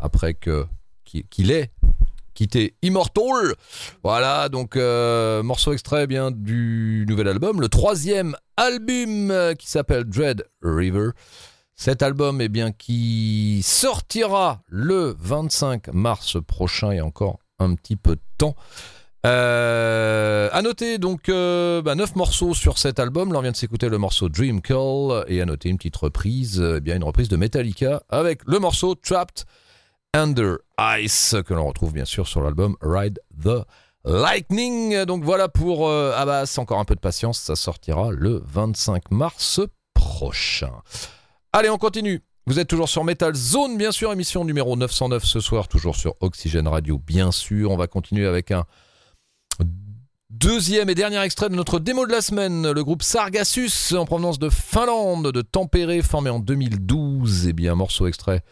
après 0.00 0.34
que 0.34 0.66
qu'il 1.04 1.50
ait 1.50 1.70
quitté 2.34 2.74
Immortal. 2.82 3.54
Voilà, 4.02 4.48
donc 4.48 4.76
morceau 4.76 5.72
extrait 5.72 6.06
bien 6.06 6.30
du 6.32 7.04
nouvel 7.08 7.28
album, 7.28 7.60
le 7.60 7.68
troisième 7.68 8.36
album 8.56 9.54
qui 9.58 9.68
s'appelle 9.68 10.04
Dread 10.04 10.44
River. 10.62 11.10
Cet 11.76 12.02
album, 12.02 12.40
eh 12.40 12.48
bien, 12.48 12.72
qui 12.72 13.60
sortira 13.64 14.62
le 14.68 15.14
25 15.18 15.88
mars 15.92 16.36
prochain 16.44 16.90
et 16.92 17.00
encore 17.00 17.38
un 17.58 17.74
petit 17.74 17.96
peu 17.96 18.16
de 18.16 18.22
temps. 18.38 18.56
Euh, 19.24 20.50
à 20.52 20.60
noter 20.60 20.98
donc 20.98 21.30
euh, 21.30 21.80
bah, 21.80 21.94
9 21.94 22.14
morceaux 22.16 22.52
sur 22.52 22.76
cet 22.76 22.98
album. 22.98 23.32
Là 23.32 23.38
on 23.38 23.42
vient 23.42 23.52
de 23.52 23.56
s'écouter 23.56 23.88
le 23.88 23.96
morceau 23.96 24.28
Dream 24.28 24.60
Call 24.60 25.24
et 25.28 25.40
à 25.40 25.46
noter 25.46 25.70
une 25.70 25.78
petite 25.78 25.96
reprise, 25.96 26.62
eh 26.76 26.80
bien 26.80 26.96
une 26.96 27.04
reprise 27.04 27.28
de 27.28 27.36
Metallica 27.36 28.02
avec 28.10 28.40
le 28.46 28.58
morceau 28.58 28.94
Trapped 28.94 29.44
Under 30.12 30.58
Ice 31.00 31.36
que 31.46 31.54
l'on 31.54 31.66
retrouve 31.66 31.94
bien 31.94 32.04
sûr 32.04 32.28
sur 32.28 32.42
l'album 32.42 32.76
Ride 32.82 33.18
the 33.42 33.64
Lightning. 34.04 35.04
Donc 35.04 35.24
voilà 35.24 35.48
pour 35.48 35.88
euh, 35.88 36.12
Abbas, 36.14 36.56
encore 36.58 36.78
un 36.78 36.84
peu 36.84 36.94
de 36.94 37.00
patience, 37.00 37.40
ça 37.40 37.56
sortira 37.56 38.10
le 38.10 38.42
25 38.44 39.10
mars 39.10 39.60
prochain. 39.94 40.72
Allez, 41.54 41.70
on 41.70 41.78
continue. 41.78 42.22
Vous 42.46 42.58
êtes 42.58 42.68
toujours 42.68 42.90
sur 42.90 43.04
Metal 43.04 43.34
Zone, 43.34 43.78
bien 43.78 43.90
sûr, 43.90 44.12
émission 44.12 44.44
numéro 44.44 44.76
909 44.76 45.24
ce 45.24 45.40
soir, 45.40 45.66
toujours 45.66 45.96
sur 45.96 46.14
Oxygène 46.20 46.68
Radio, 46.68 46.98
bien 46.98 47.32
sûr. 47.32 47.70
On 47.70 47.78
va 47.78 47.86
continuer 47.86 48.26
avec 48.26 48.50
un 48.50 48.66
Deuxième 50.40 50.90
et 50.90 50.96
dernier 50.96 51.22
extrait 51.22 51.48
de 51.48 51.54
notre 51.54 51.78
démo 51.78 52.06
de 52.06 52.10
la 52.10 52.20
semaine, 52.20 52.72
le 52.72 52.82
groupe 52.82 53.04
Sargassus 53.04 53.94
en 53.94 54.04
provenance 54.04 54.40
de 54.40 54.50
Finlande, 54.50 55.30
de 55.30 55.42
Tempéré, 55.42 56.02
formé 56.02 56.28
en 56.28 56.40
2012. 56.40 57.46
Et 57.46 57.52
bien, 57.52 57.76
morceau 57.76 58.08
extrait 58.08 58.42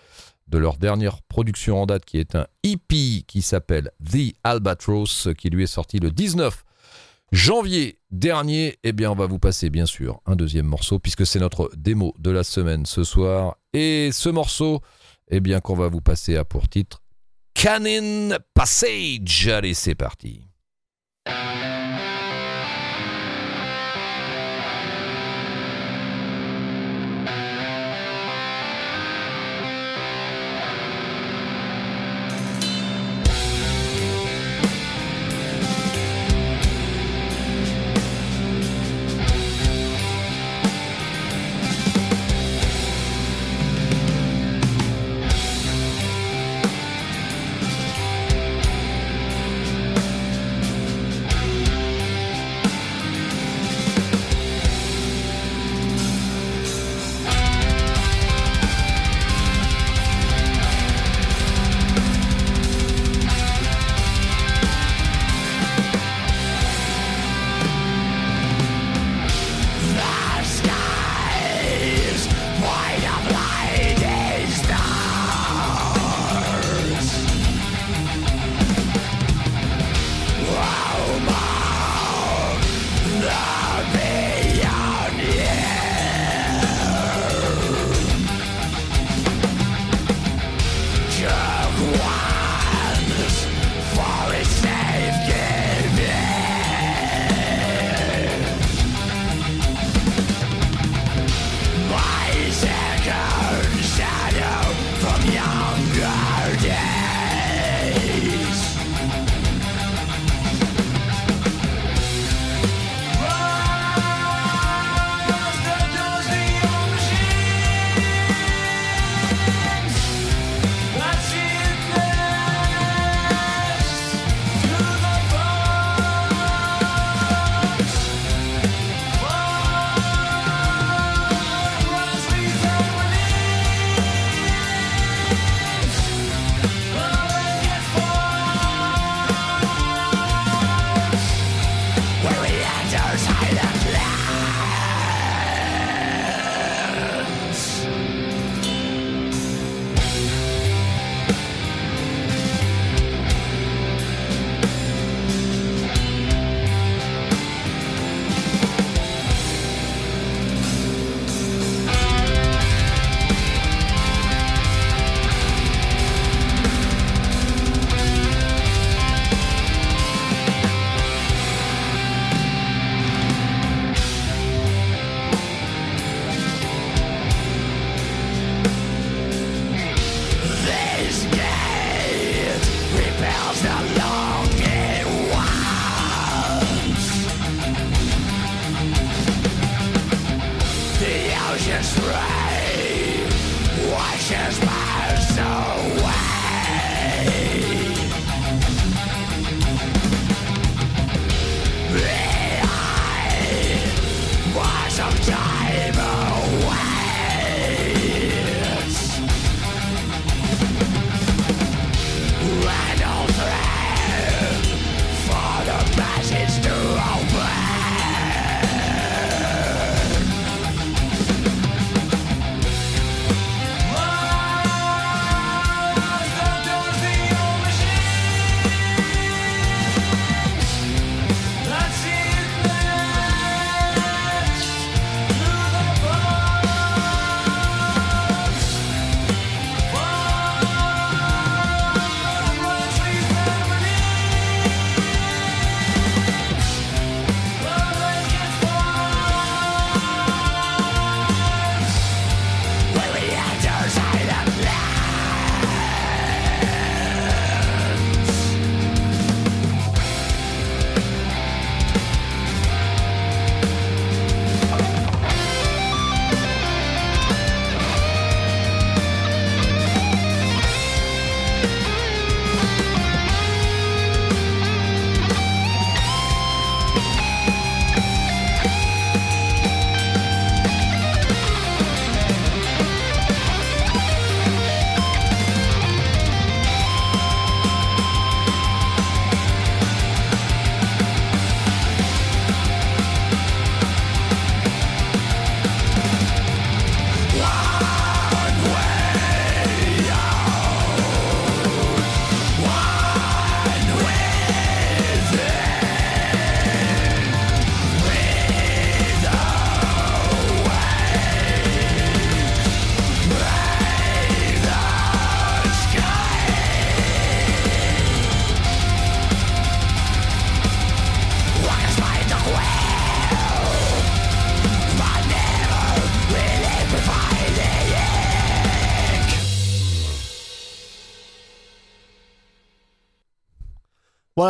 de 0.46 0.58
leur 0.58 0.76
dernière 0.76 1.22
production 1.22 1.82
en 1.82 1.86
date 1.86 2.04
qui 2.04 2.18
est 2.18 2.36
un 2.36 2.46
EP 2.62 3.24
qui 3.26 3.42
s'appelle 3.42 3.90
The 4.08 4.32
Albatross, 4.44 5.30
qui 5.36 5.50
lui 5.50 5.64
est 5.64 5.66
sorti 5.66 5.98
le 5.98 6.12
19 6.12 6.64
janvier 7.32 7.98
dernier. 8.12 8.78
Et 8.84 8.92
bien, 8.92 9.10
on 9.10 9.16
va 9.16 9.26
vous 9.26 9.40
passer 9.40 9.68
bien 9.68 9.86
sûr 9.86 10.20
un 10.24 10.36
deuxième 10.36 10.66
morceau 10.66 11.00
puisque 11.00 11.26
c'est 11.26 11.40
notre 11.40 11.68
démo 11.76 12.14
de 12.20 12.30
la 12.30 12.44
semaine 12.44 12.86
ce 12.86 13.02
soir. 13.02 13.56
Et 13.72 14.10
ce 14.12 14.28
morceau, 14.28 14.82
eh 15.32 15.40
bien, 15.40 15.58
qu'on 15.58 15.74
va 15.74 15.88
vous 15.88 16.00
passer 16.00 16.36
à 16.36 16.44
pour 16.44 16.68
titre 16.68 17.02
Cannon 17.54 18.38
Passage. 18.54 19.48
Allez, 19.48 19.74
c'est 19.74 19.96
parti. 19.96 20.42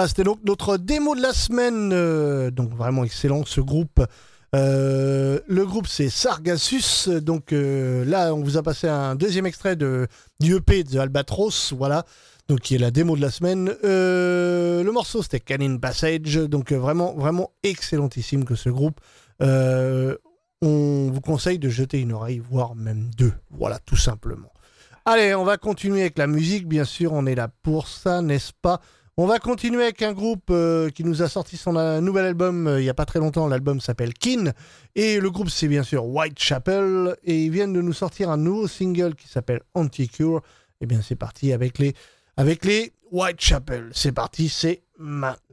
C'était 0.09 0.25
donc 0.25 0.41
notre 0.45 0.77
démo 0.77 1.15
de 1.15 1.23
la 1.23 1.33
semaine. 1.33 1.91
euh, 1.93 2.51
donc 2.51 2.75
vraiment 2.75 3.05
excellent 3.05 3.45
ce 3.45 3.61
groupe. 3.61 4.05
Euh, 4.55 5.41
le 5.47 5.67
groupe 5.67 5.87
c'est 5.87 6.11
Sargassus. 6.11 7.09
Donc 7.09 7.53
euh, 7.53 8.05
là, 8.05 8.35
on 8.35 8.43
vous 8.43 8.57
a 8.57 8.63
passé 8.63 8.89
un 8.89 9.15
deuxième 9.15 9.47
extrait 9.47 9.77
de, 9.77 10.07
du 10.41 10.57
EP 10.57 10.85
de 10.85 10.99
Albatros. 10.99 11.73
Voilà. 11.73 12.05
Donc 12.49 12.61
qui 12.61 12.75
est 12.75 12.79
la 12.79 12.91
démo 12.91 13.17
de 13.17 13.21
la 13.21 13.31
semaine. 13.31 13.75
Le 13.83 14.91
morceau 14.91 15.23
c'était 15.23 15.41
Canine 15.41 15.81
Passage. 15.81 16.35
Donc 16.37 16.73
vraiment, 16.73 17.15
vraiment 17.15 17.51
excellentissime 17.63 18.45
que 18.45 18.55
ce 18.55 18.69
groupe. 18.69 19.01
On 20.65 21.11
vous 21.11 21.21
conseille 21.21 21.59
de 21.59 21.69
jeter 21.69 22.01
une 22.01 22.13
oreille, 22.13 22.39
voire 22.39 22.77
même 22.77 23.11
deux. 23.17 23.33
Voilà, 23.51 23.79
tout 23.81 23.97
simplement. 23.97 24.53
Allez, 25.05 25.35
on 25.35 25.43
va 25.45 25.57
continuer 25.57 26.03
avec 26.03 26.17
la 26.17 26.29
musique. 26.29 26.69
Bien 26.69 26.85
sûr, 26.85 27.13
on 27.13 27.27
est 27.27 27.35
là 27.35 27.49
pour 27.63 27.89
ça, 27.89 28.23
n'est-ce 28.23 28.53
pas? 28.63 28.81
On 29.19 29.27
va 29.27 29.39
continuer 29.39 29.83
avec 29.83 30.01
un 30.01 30.15
groupe 30.15 30.49
euh, 30.49 30.89
qui 30.89 31.05
nous 31.05 31.21
a 31.21 31.29
sorti 31.29 31.59
son 31.59 31.77
euh, 31.77 32.01
nouvel 32.01 32.25
album 32.25 32.67
euh, 32.67 32.81
il 32.81 32.85
n'y 32.85 32.89
a 32.89 32.95
pas 32.95 33.05
très 33.05 33.19
longtemps. 33.19 33.47
L'album 33.47 33.79
s'appelle 33.79 34.15
Kin. 34.15 34.53
Et 34.95 35.21
le 35.21 35.31
groupe, 35.31 35.51
c'est 35.51 35.69
bien 35.69 35.83
sûr 35.83 36.07
Whitechapel. 36.07 37.15
Et 37.23 37.45
ils 37.45 37.51
viennent 37.51 37.75
de 37.75 37.83
nous 37.83 37.93
sortir 37.93 38.31
un 38.31 38.39
nouveau 38.39 38.67
single 38.67 39.15
qui 39.15 39.29
s'appelle 39.29 39.61
Anticure. 39.75 40.41
Et 40.81 40.87
bien, 40.87 41.03
c'est 41.03 41.15
parti 41.15 41.53
avec 41.53 41.79
les, 41.79 41.93
avec 42.39 42.65
les 42.65 42.95
Whitechapel. 43.11 43.91
C'est 43.93 44.13
parti, 44.13 44.49
c'est 44.49 44.83
maintenant. 44.99 45.52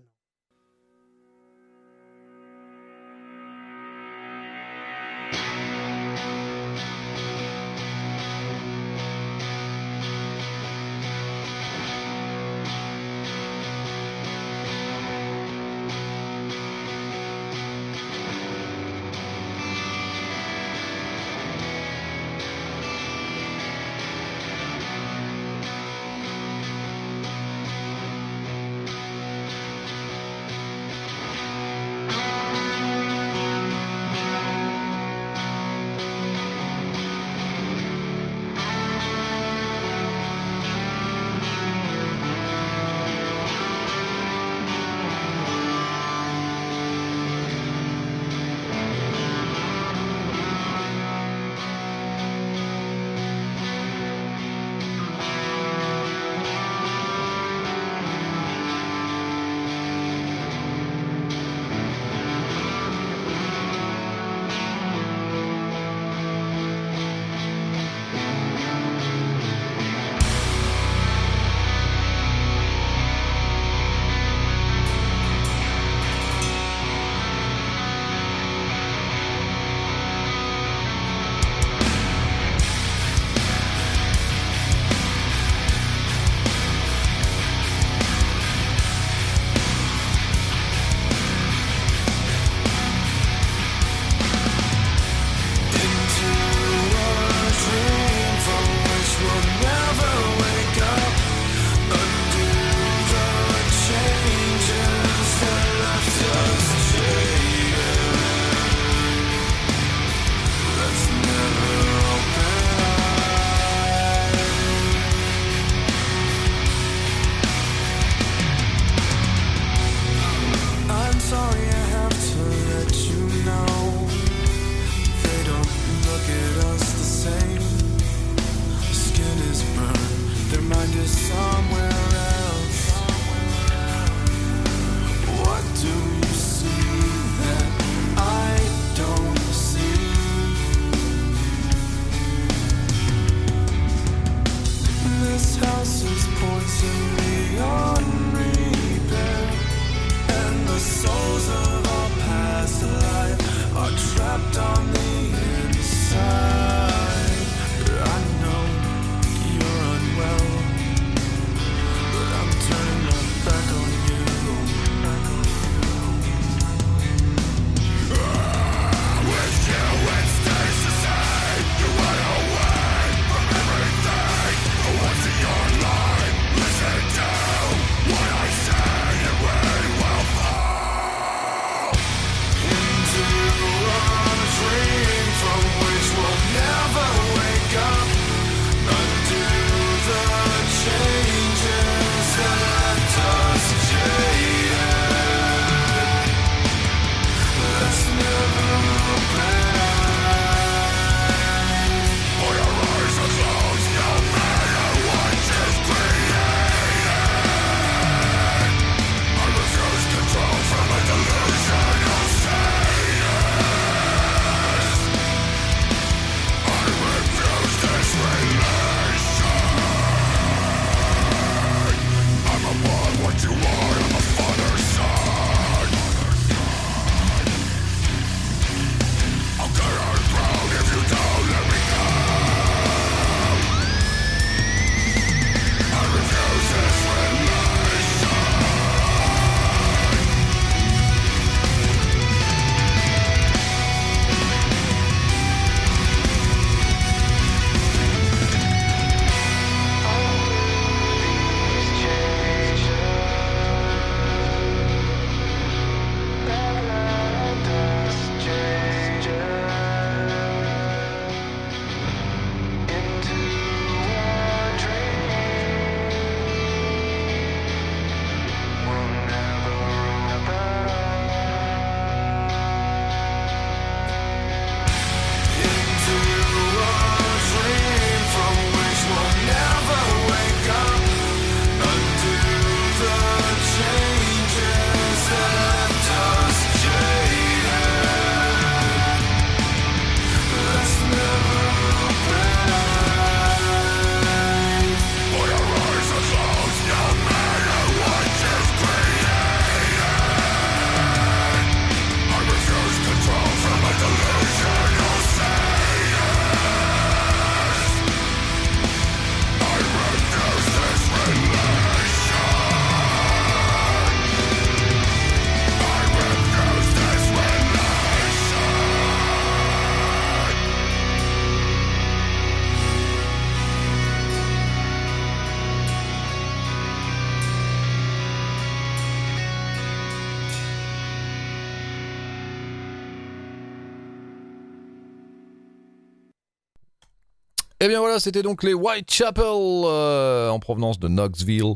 C'était 338.19 338.41
donc 338.41 338.63
les 338.63 338.73
Whitechapel 338.73 339.43
euh, 339.45 340.49
en 340.49 340.59
provenance 340.59 340.99
de 340.99 341.07
Knoxville, 341.07 341.75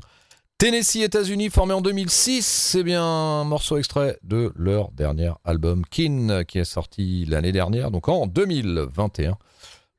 Tennessee, 0.58 0.98
États-Unis, 1.04 1.50
formés 1.50 1.74
en 1.74 1.82
2006. 1.82 2.46
C'est 2.46 2.84
bien 2.84 3.04
un 3.04 3.44
morceau 3.44 3.78
extrait 3.78 4.18
de 4.24 4.52
leur 4.56 4.92
dernier 4.92 5.32
album 5.44 5.84
Kin 5.86 6.44
qui 6.46 6.60
est 6.60 6.66
sorti 6.66 7.26
l'année 7.26 7.52
dernière, 7.52 7.92
donc 7.92 8.08
en 8.10 8.28
2021, 8.28 9.38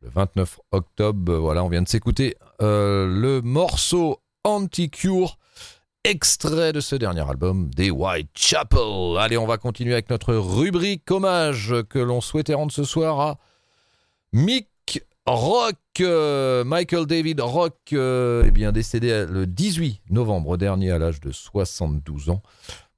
le 0.03 0.09
29 0.09 0.61
octobre. 0.73 1.35
Voilà, 1.37 1.65
on 1.65 1.69
vient 1.69 1.83
de 1.83 1.89
s'écouter 1.89 2.37
euh, 2.63 3.07
le 3.07 3.41
morceau 3.43 4.21
Anti-Cure 4.45 5.39
extrait 6.05 6.73
de 6.73 6.81
ce 6.81 6.97
dernier 6.97 7.29
album 7.29 7.71
des 7.71 7.91
Whitechapel. 7.91 9.17
Allez, 9.19 9.39
on 9.39 9.47
va 9.47 9.57
continuer 9.57 9.95
avec 9.95 10.11
notre 10.11 10.35
rubrique 10.35 11.11
hommage 11.11 11.75
que 11.89 11.99
l'on 11.99 12.21
souhaitait 12.21 12.55
rendre 12.55 12.73
ce 12.73 12.85
soir 12.85 13.21
à 13.21 13.39
Mick 14.33 14.69
Rock, 15.27 15.77
euh, 16.01 16.65
Michael 16.65 17.07
David 17.07 17.41
Rock, 17.41 17.77
euh, 17.95 18.45
eh 18.47 18.51
bien 18.51 18.73
décédé 18.73 19.25
le 19.27 19.47
18 19.47 20.03
novembre 20.11 20.59
dernier 20.59 20.91
à 20.91 20.99
l'âge 20.99 21.19
de 21.21 21.33
72 21.33 22.29
ans. 22.29 22.43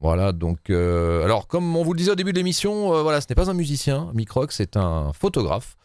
Voilà, 0.01 0.33
donc, 0.33 0.69
euh, 0.69 1.25
alors 1.25 1.47
comme 1.47 1.77
on 1.77 1.85
vous 1.85 1.93
le 1.93 1.99
disait 1.99 2.11
au 2.11 2.17
début 2.17 2.33
de 2.33 2.39
l'émission, 2.39 3.01
voilà, 3.03 3.21
ce 3.21 3.27
n'est 3.31 3.37
pas 3.37 3.49
un 3.49 3.55
musicien, 3.55 4.11
Mick 4.13 4.31
Rock, 4.33 4.51
c'est 4.51 4.77
un 4.77 5.13
photographe 5.13 5.77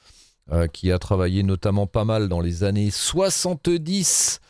qui 0.73 0.91
a 0.91 0.99
travaillé 0.99 1.43
notamment 1.43 1.87
pas 1.87 2.03
mal 2.03 2.27
dans 2.27 2.41
les 2.41 2.65
années 2.65 2.89
70 2.91 4.41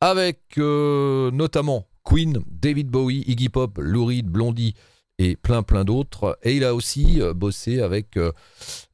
avec 0.00 0.56
notamment 0.56 1.86
Queen, 2.02 2.38
David 2.46 2.88
Bowie, 2.88 3.24
Iggy 3.26 3.50
Pop, 3.50 3.76
Lou 3.78 4.10
Blondie 4.22 4.74
et 5.18 5.36
plein 5.36 5.62
plein 5.62 5.84
d'autres. 5.84 6.38
Et 6.42 6.56
il 6.56 6.64
a 6.64 6.74
aussi 6.74 7.20
euh, 7.20 7.34
bossé 7.34 7.80
avec 7.80 8.16
euh, 8.16 8.32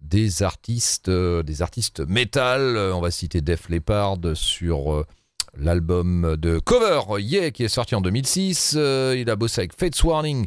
des 0.00 0.42
artistes, 0.42 1.08
euh, 1.08 1.42
des 1.42 1.62
artistes 1.62 2.00
metal. 2.00 2.76
On 2.76 3.00
va 3.00 3.10
citer 3.10 3.40
Def 3.40 3.68
Leppard 3.68 4.18
sur 4.34 5.04
l'album 5.56 6.36
de 6.36 6.58
cover 6.58 7.00
Yeah 7.18 7.50
qui 7.50 7.64
est 7.64 7.68
sorti 7.68 7.94
en 7.94 8.00
2006. 8.00 8.74
Euh, 8.76 9.16
il 9.18 9.30
a 9.30 9.36
bossé 9.36 9.60
avec 9.62 9.74
Fates 9.74 10.02
Warning. 10.02 10.46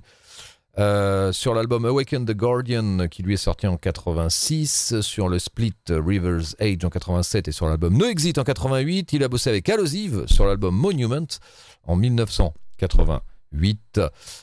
sur 0.78 1.54
l'album 1.54 1.86
Awaken 1.86 2.26
the 2.26 2.32
Guardian 2.36 3.08
qui 3.08 3.24
lui 3.24 3.34
est 3.34 3.38
sorti 3.38 3.68
en 3.68 3.78
86, 3.78 5.02
sur 5.02 5.30
le 5.30 5.40
split 5.40 5.74
River's 5.90 6.56
Age 6.60 6.84
en 6.84 6.90
87 6.90 7.48
et 7.48 7.52
sur 7.52 7.68
l'album 7.68 7.98
No 7.98 8.06
Exit 8.06 8.38
en 8.38 8.44
88, 8.44 9.14
il 9.14 9.24
a 9.24 9.28
bossé 9.28 9.50
avec 9.50 9.70
Allosive 9.70 10.26
sur 10.28 10.46
l'album 10.46 10.76
Monument 10.76 11.28
en 11.86 11.96
1988, 13.54 14.02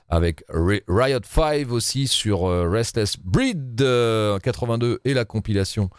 avec 0.09 0.45
Ri- 0.49 0.83
Riot 0.89 1.21
5 1.25 1.71
aussi 1.71 2.07
sur 2.09 2.47
euh, 2.49 2.69
Restless 2.71 3.17
Breed 3.19 3.81
euh, 3.83 4.37
en 4.37 4.39
82 4.39 5.01
et 5.05 5.15
la 5.15 5.25
compilation 5.25 5.91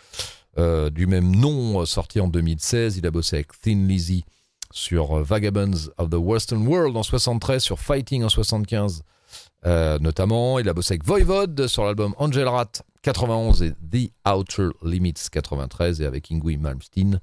euh, 0.57 0.89
du 0.89 1.07
même 1.07 1.35
nom 1.35 1.81
euh, 1.81 1.85
sorti 1.85 2.19
en 2.19 2.27
2016. 2.27 2.97
Il 2.97 3.05
a 3.05 3.11
bossé 3.11 3.37
avec 3.37 3.59
Thin 3.61 3.85
Lizzy 3.87 4.23
sur 4.71 5.17
euh, 5.19 5.23
Vagabonds 5.23 5.89
of 5.97 6.09
the 6.09 6.15
Western 6.15 6.65
World 6.67 6.95
en 6.97 7.03
73, 7.03 7.61
sur 7.61 7.79
Fighting 7.79 8.23
en 8.23 8.29
75 8.29 9.03
euh, 9.65 9.99
notamment. 9.99 10.59
Il 10.59 10.67
a 10.69 10.73
bossé 10.73 10.93
avec 10.93 11.05
Voivod 11.05 11.67
sur 11.67 11.85
l'album 11.85 12.13
Angel 12.17 12.47
Rat 12.47 12.71
91 13.03 13.63
et 13.63 13.71
The 13.71 14.11
Outer 14.27 14.69
Limits 14.83 15.13
93 15.31 16.01
et 16.01 16.05
avec 16.05 16.31
Ingui 16.31 16.57
Malmsteen 16.57 17.19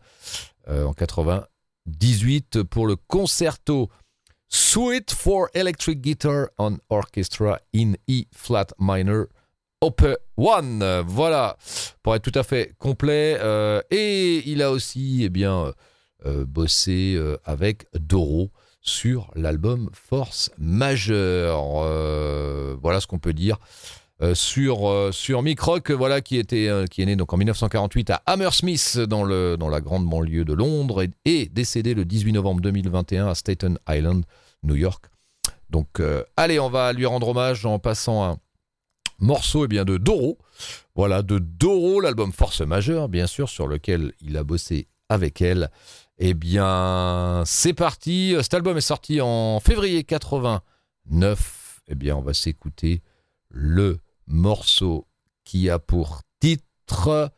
euh, 0.68 0.84
en 0.84 0.93
98 0.93 2.62
pour 2.64 2.86
le 2.86 2.97
concerto 2.97 3.89
Suite 4.51 5.11
for 5.12 5.51
Electric 5.55 6.01
Guitar 6.01 6.51
on 6.59 6.78
Orchestra 6.88 7.61
in 7.74 7.96
E 8.09 8.24
flat 8.32 8.72
minor 8.78 9.28
1. 9.82 10.80
Euh, 10.82 11.03
Voilà, 11.07 11.57
pour 12.03 12.14
être 12.14 12.22
tout 12.22 12.38
à 12.38 12.42
fait 12.42 12.74
complet. 12.78 13.36
Euh, 13.40 13.82
et 13.90 14.42
il 14.51 14.62
a 14.62 14.70
aussi 14.70 15.22
eh 15.24 15.28
bien, 15.28 15.72
euh, 16.26 16.44
bossé 16.46 17.14
euh, 17.16 17.36
avec 17.44 17.86
Doro 17.94 18.51
sur 18.80 19.30
l'album 19.34 19.90
Force 19.92 20.51
Majeure. 20.59 21.82
Voilà 22.80 23.01
ce 23.01 23.07
qu'on 23.07 23.18
peut 23.18 23.34
dire. 23.34 23.59
Euh, 24.20 24.34
sur, 24.34 24.90
euh, 24.90 25.12
sur 25.12 25.42
Mick 25.42 25.60
Rock, 25.60 25.92
voilà, 25.92 26.20
qui, 26.20 26.38
était, 26.38 26.66
euh, 26.66 26.86
qui 26.86 27.02
est 27.02 27.06
né 27.06 27.14
donc 27.14 27.32
en 27.32 27.36
1948 27.36 28.10
à 28.10 28.22
Hammersmith, 28.26 28.98
dans, 28.98 29.22
le, 29.22 29.56
dans 29.56 29.68
la 29.68 29.80
grande 29.80 30.08
banlieue 30.08 30.44
de 30.44 30.54
Londres, 30.54 31.06
et, 31.24 31.46
décédé 31.46 31.94
le 31.94 32.04
18 32.04 32.32
novembre 32.32 32.60
2021 32.60 33.28
à 33.28 33.36
Staten 33.36 33.78
Island, 33.88 34.24
New 34.64 34.74
York. 34.74 35.04
Donc, 35.70 36.00
euh, 36.00 36.24
allez, 36.36 36.58
on 36.58 36.68
va 36.68 36.92
lui 36.92 37.06
rendre 37.06 37.28
hommage 37.28 37.64
en 37.64 37.78
passant 37.78 38.24
un 38.24 38.38
morceau 39.20 39.66
eh 39.66 39.68
bien, 39.68 39.84
de 39.84 39.98
Doro. 39.98 40.38
Voilà, 40.96 41.22
de 41.22 41.38
Doro, 41.38 42.00
l'album 42.00 42.32
Force 42.32 42.60
Majeure, 42.62 43.08
bien 43.08 43.28
sûr, 43.28 43.48
sur 43.48 43.68
lequel 43.68 44.14
il 44.20 44.36
a 44.36 44.42
bossé 44.42 44.88
avec 45.08 45.40
elle. 45.40 45.70
Eh 46.18 46.34
bien, 46.34 47.44
c'est 47.46 47.72
parti. 47.72 48.34
Cet 48.42 48.54
album 48.54 48.76
est 48.76 48.80
sorti 48.80 49.20
en 49.20 49.60
février 49.60 50.02
89. 50.02 51.82
Eh 51.86 51.94
bien, 51.94 52.16
on 52.16 52.22
va 52.22 52.34
s'écouter 52.34 53.02
le 53.50 54.00
morceau 54.28 55.06
qui 55.44 55.70
a 55.70 55.78
pour 55.78 56.22
titre 56.40 57.32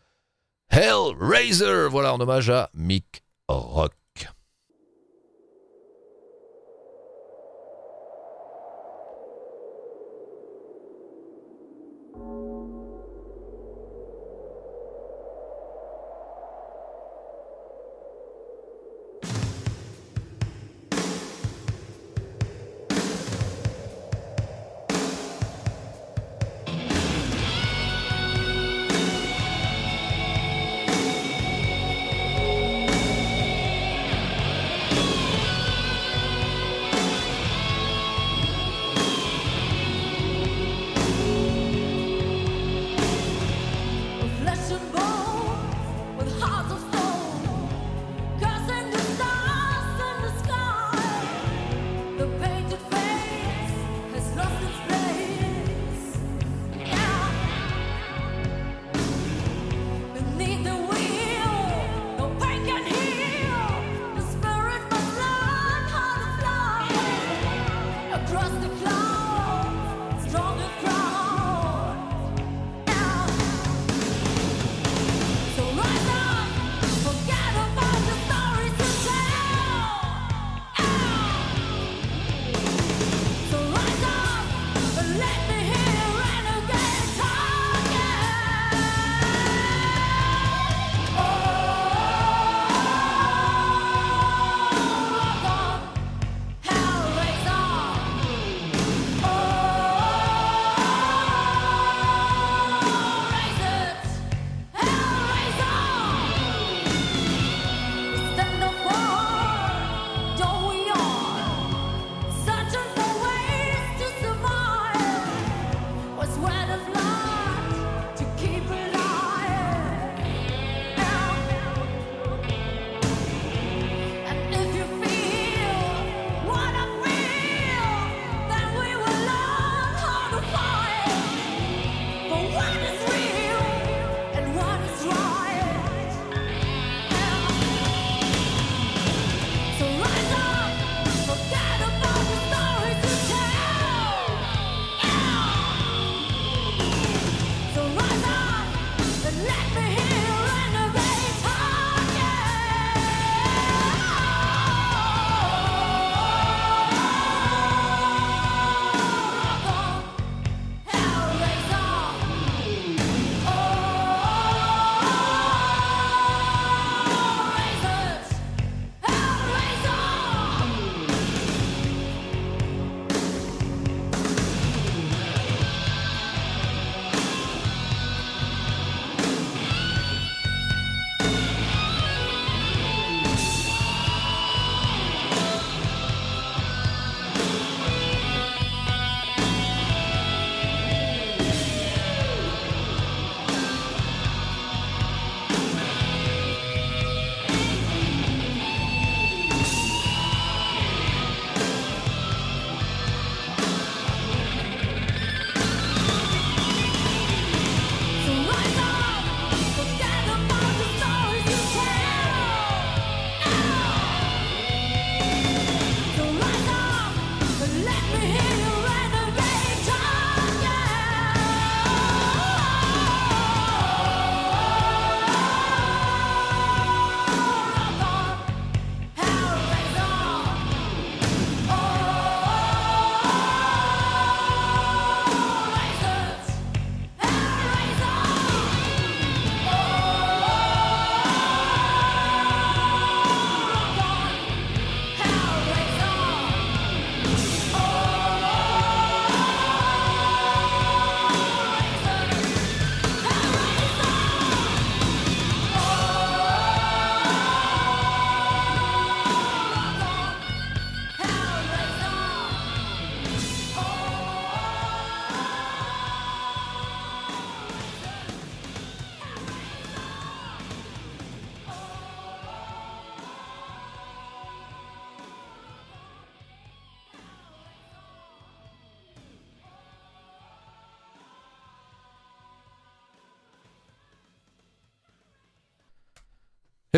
Hellraiser. 0.69 1.89
Voilà, 1.89 2.15
en 2.15 2.21
hommage 2.21 2.51
à 2.51 2.71
Mick 2.75 3.25
Rock. 3.49 3.93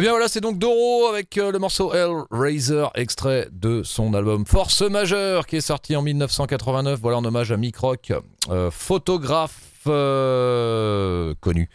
Bien 0.03 0.11
voilà, 0.11 0.27
c'est 0.27 0.41
donc 0.41 0.59
Doro 0.59 1.07
avec 1.07 1.39
euh, 1.39 1.53
le 1.53 1.61
morceau 1.61 1.95
Hellraiser, 1.95 2.87
extrait 2.97 3.47
de 3.53 3.85
son 3.85 4.15
album 4.15 4.45
Force 4.45 4.83
Majeure 4.83 5.47
qui 5.47 5.55
est 5.55 5.61
sorti 5.61 5.95
en 5.95 6.03
1989. 6.03 6.99
Voilà 7.01 7.19
en 7.19 7.25
hommage 7.25 7.53
à 7.53 7.57
Mick 7.57 7.77
Rock, 7.77 8.13
euh, 8.51 8.73
photographe 8.73 9.61
euh, 9.87 11.37
connu 11.39 11.71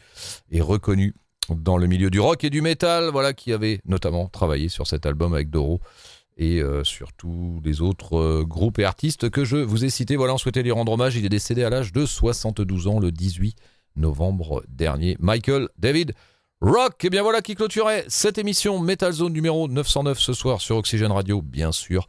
et 0.52 0.60
reconnu 0.60 1.16
dans 1.50 1.78
le 1.78 1.88
milieu 1.88 2.10
du 2.10 2.20
rock 2.20 2.44
et 2.44 2.50
du 2.50 2.62
métal, 2.62 3.12
voilà 3.14 3.32
qui 3.32 3.54
avait 3.54 3.80
notamment 3.86 4.28
travaillé 4.28 4.68
sur 4.68 4.88
cet 4.88 5.06
album 5.06 5.34
avec 5.34 5.50
Doro 5.50 5.80
et 6.36 6.62
euh, 6.62 6.84
sur 6.84 7.14
tous 7.14 7.62
les 7.64 7.80
autres 7.80 8.44
groupes 8.44 8.80
et 8.80 8.84
artistes 8.84 9.30
que 9.30 9.46
je 9.46 9.56
vous 9.56 9.86
ai 9.86 9.90
cités. 9.90 10.18
Voilà, 10.18 10.34
on 10.34 10.38
souhaitait 10.38 10.64
lui 10.64 10.72
rendre 10.72 10.92
hommage. 10.92 11.16
Il 11.16 11.26
est 11.26 11.30
décédé 11.30 11.64
à 11.64 11.70
l'âge 11.70 11.94
de 11.94 12.06
72 12.06 12.88
ans 12.88 13.00
le 13.00 13.14
18 13.14 13.56
novembre 13.96 14.66
dernier. 14.68 15.16
Michael 15.22 15.70
David 15.78 16.14
Rock, 16.62 17.06
et 17.06 17.10
bien 17.10 17.22
voilà 17.22 17.42
qui 17.42 17.54
clôturait 17.54 18.06
cette 18.08 18.40
émission 18.40 18.80
Metal 18.80 19.12
Zone 19.12 19.34
numéro 19.34 19.68
909 19.68 20.20
ce 20.20 20.34
soir 20.34 20.60
sur 20.60 20.78
Oxygène 20.78 21.12
Radio, 21.12 21.42
bien 21.42 21.72
sûr. 21.72 22.08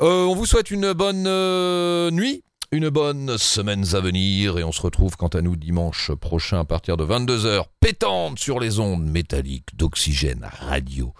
Euh, 0.00 0.24
on 0.24 0.34
vous 0.34 0.46
souhaite 0.46 0.70
une 0.70 0.92
bonne 0.92 1.26
euh, 1.26 2.10
nuit, 2.12 2.44
une 2.70 2.90
bonne 2.90 3.36
semaine 3.36 3.84
à 3.92 4.00
venir, 4.00 4.58
et 4.58 4.64
on 4.64 4.70
se 4.70 4.82
retrouve 4.82 5.16
quant 5.16 5.28
à 5.28 5.40
nous 5.40 5.56
dimanche 5.56 6.12
prochain 6.12 6.60
à 6.60 6.64
partir 6.64 6.96
de 6.96 7.04
22h, 7.04 7.64
pétante 7.80 8.38
sur 8.38 8.60
les 8.60 8.78
ondes 8.78 9.04
métalliques 9.04 9.76
d'Oxygène 9.76 10.48
Radio. 10.60 11.12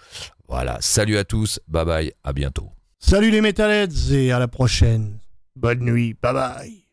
Voilà, 0.49 0.79
salut 0.81 1.17
à 1.17 1.25
tous, 1.25 1.59
bye 1.67 1.85
bye, 1.85 2.13
à 2.23 2.33
bientôt. 2.33 2.71
Salut 3.01 3.31
les 3.31 3.41
Metalheads 3.41 4.13
et 4.13 4.31
à 4.31 4.39
la 4.39 4.49
prochaine. 4.49 5.19
Bonne 5.57 5.81
nuit, 5.81 6.17
bye 6.23 6.33
bye. 6.33 6.84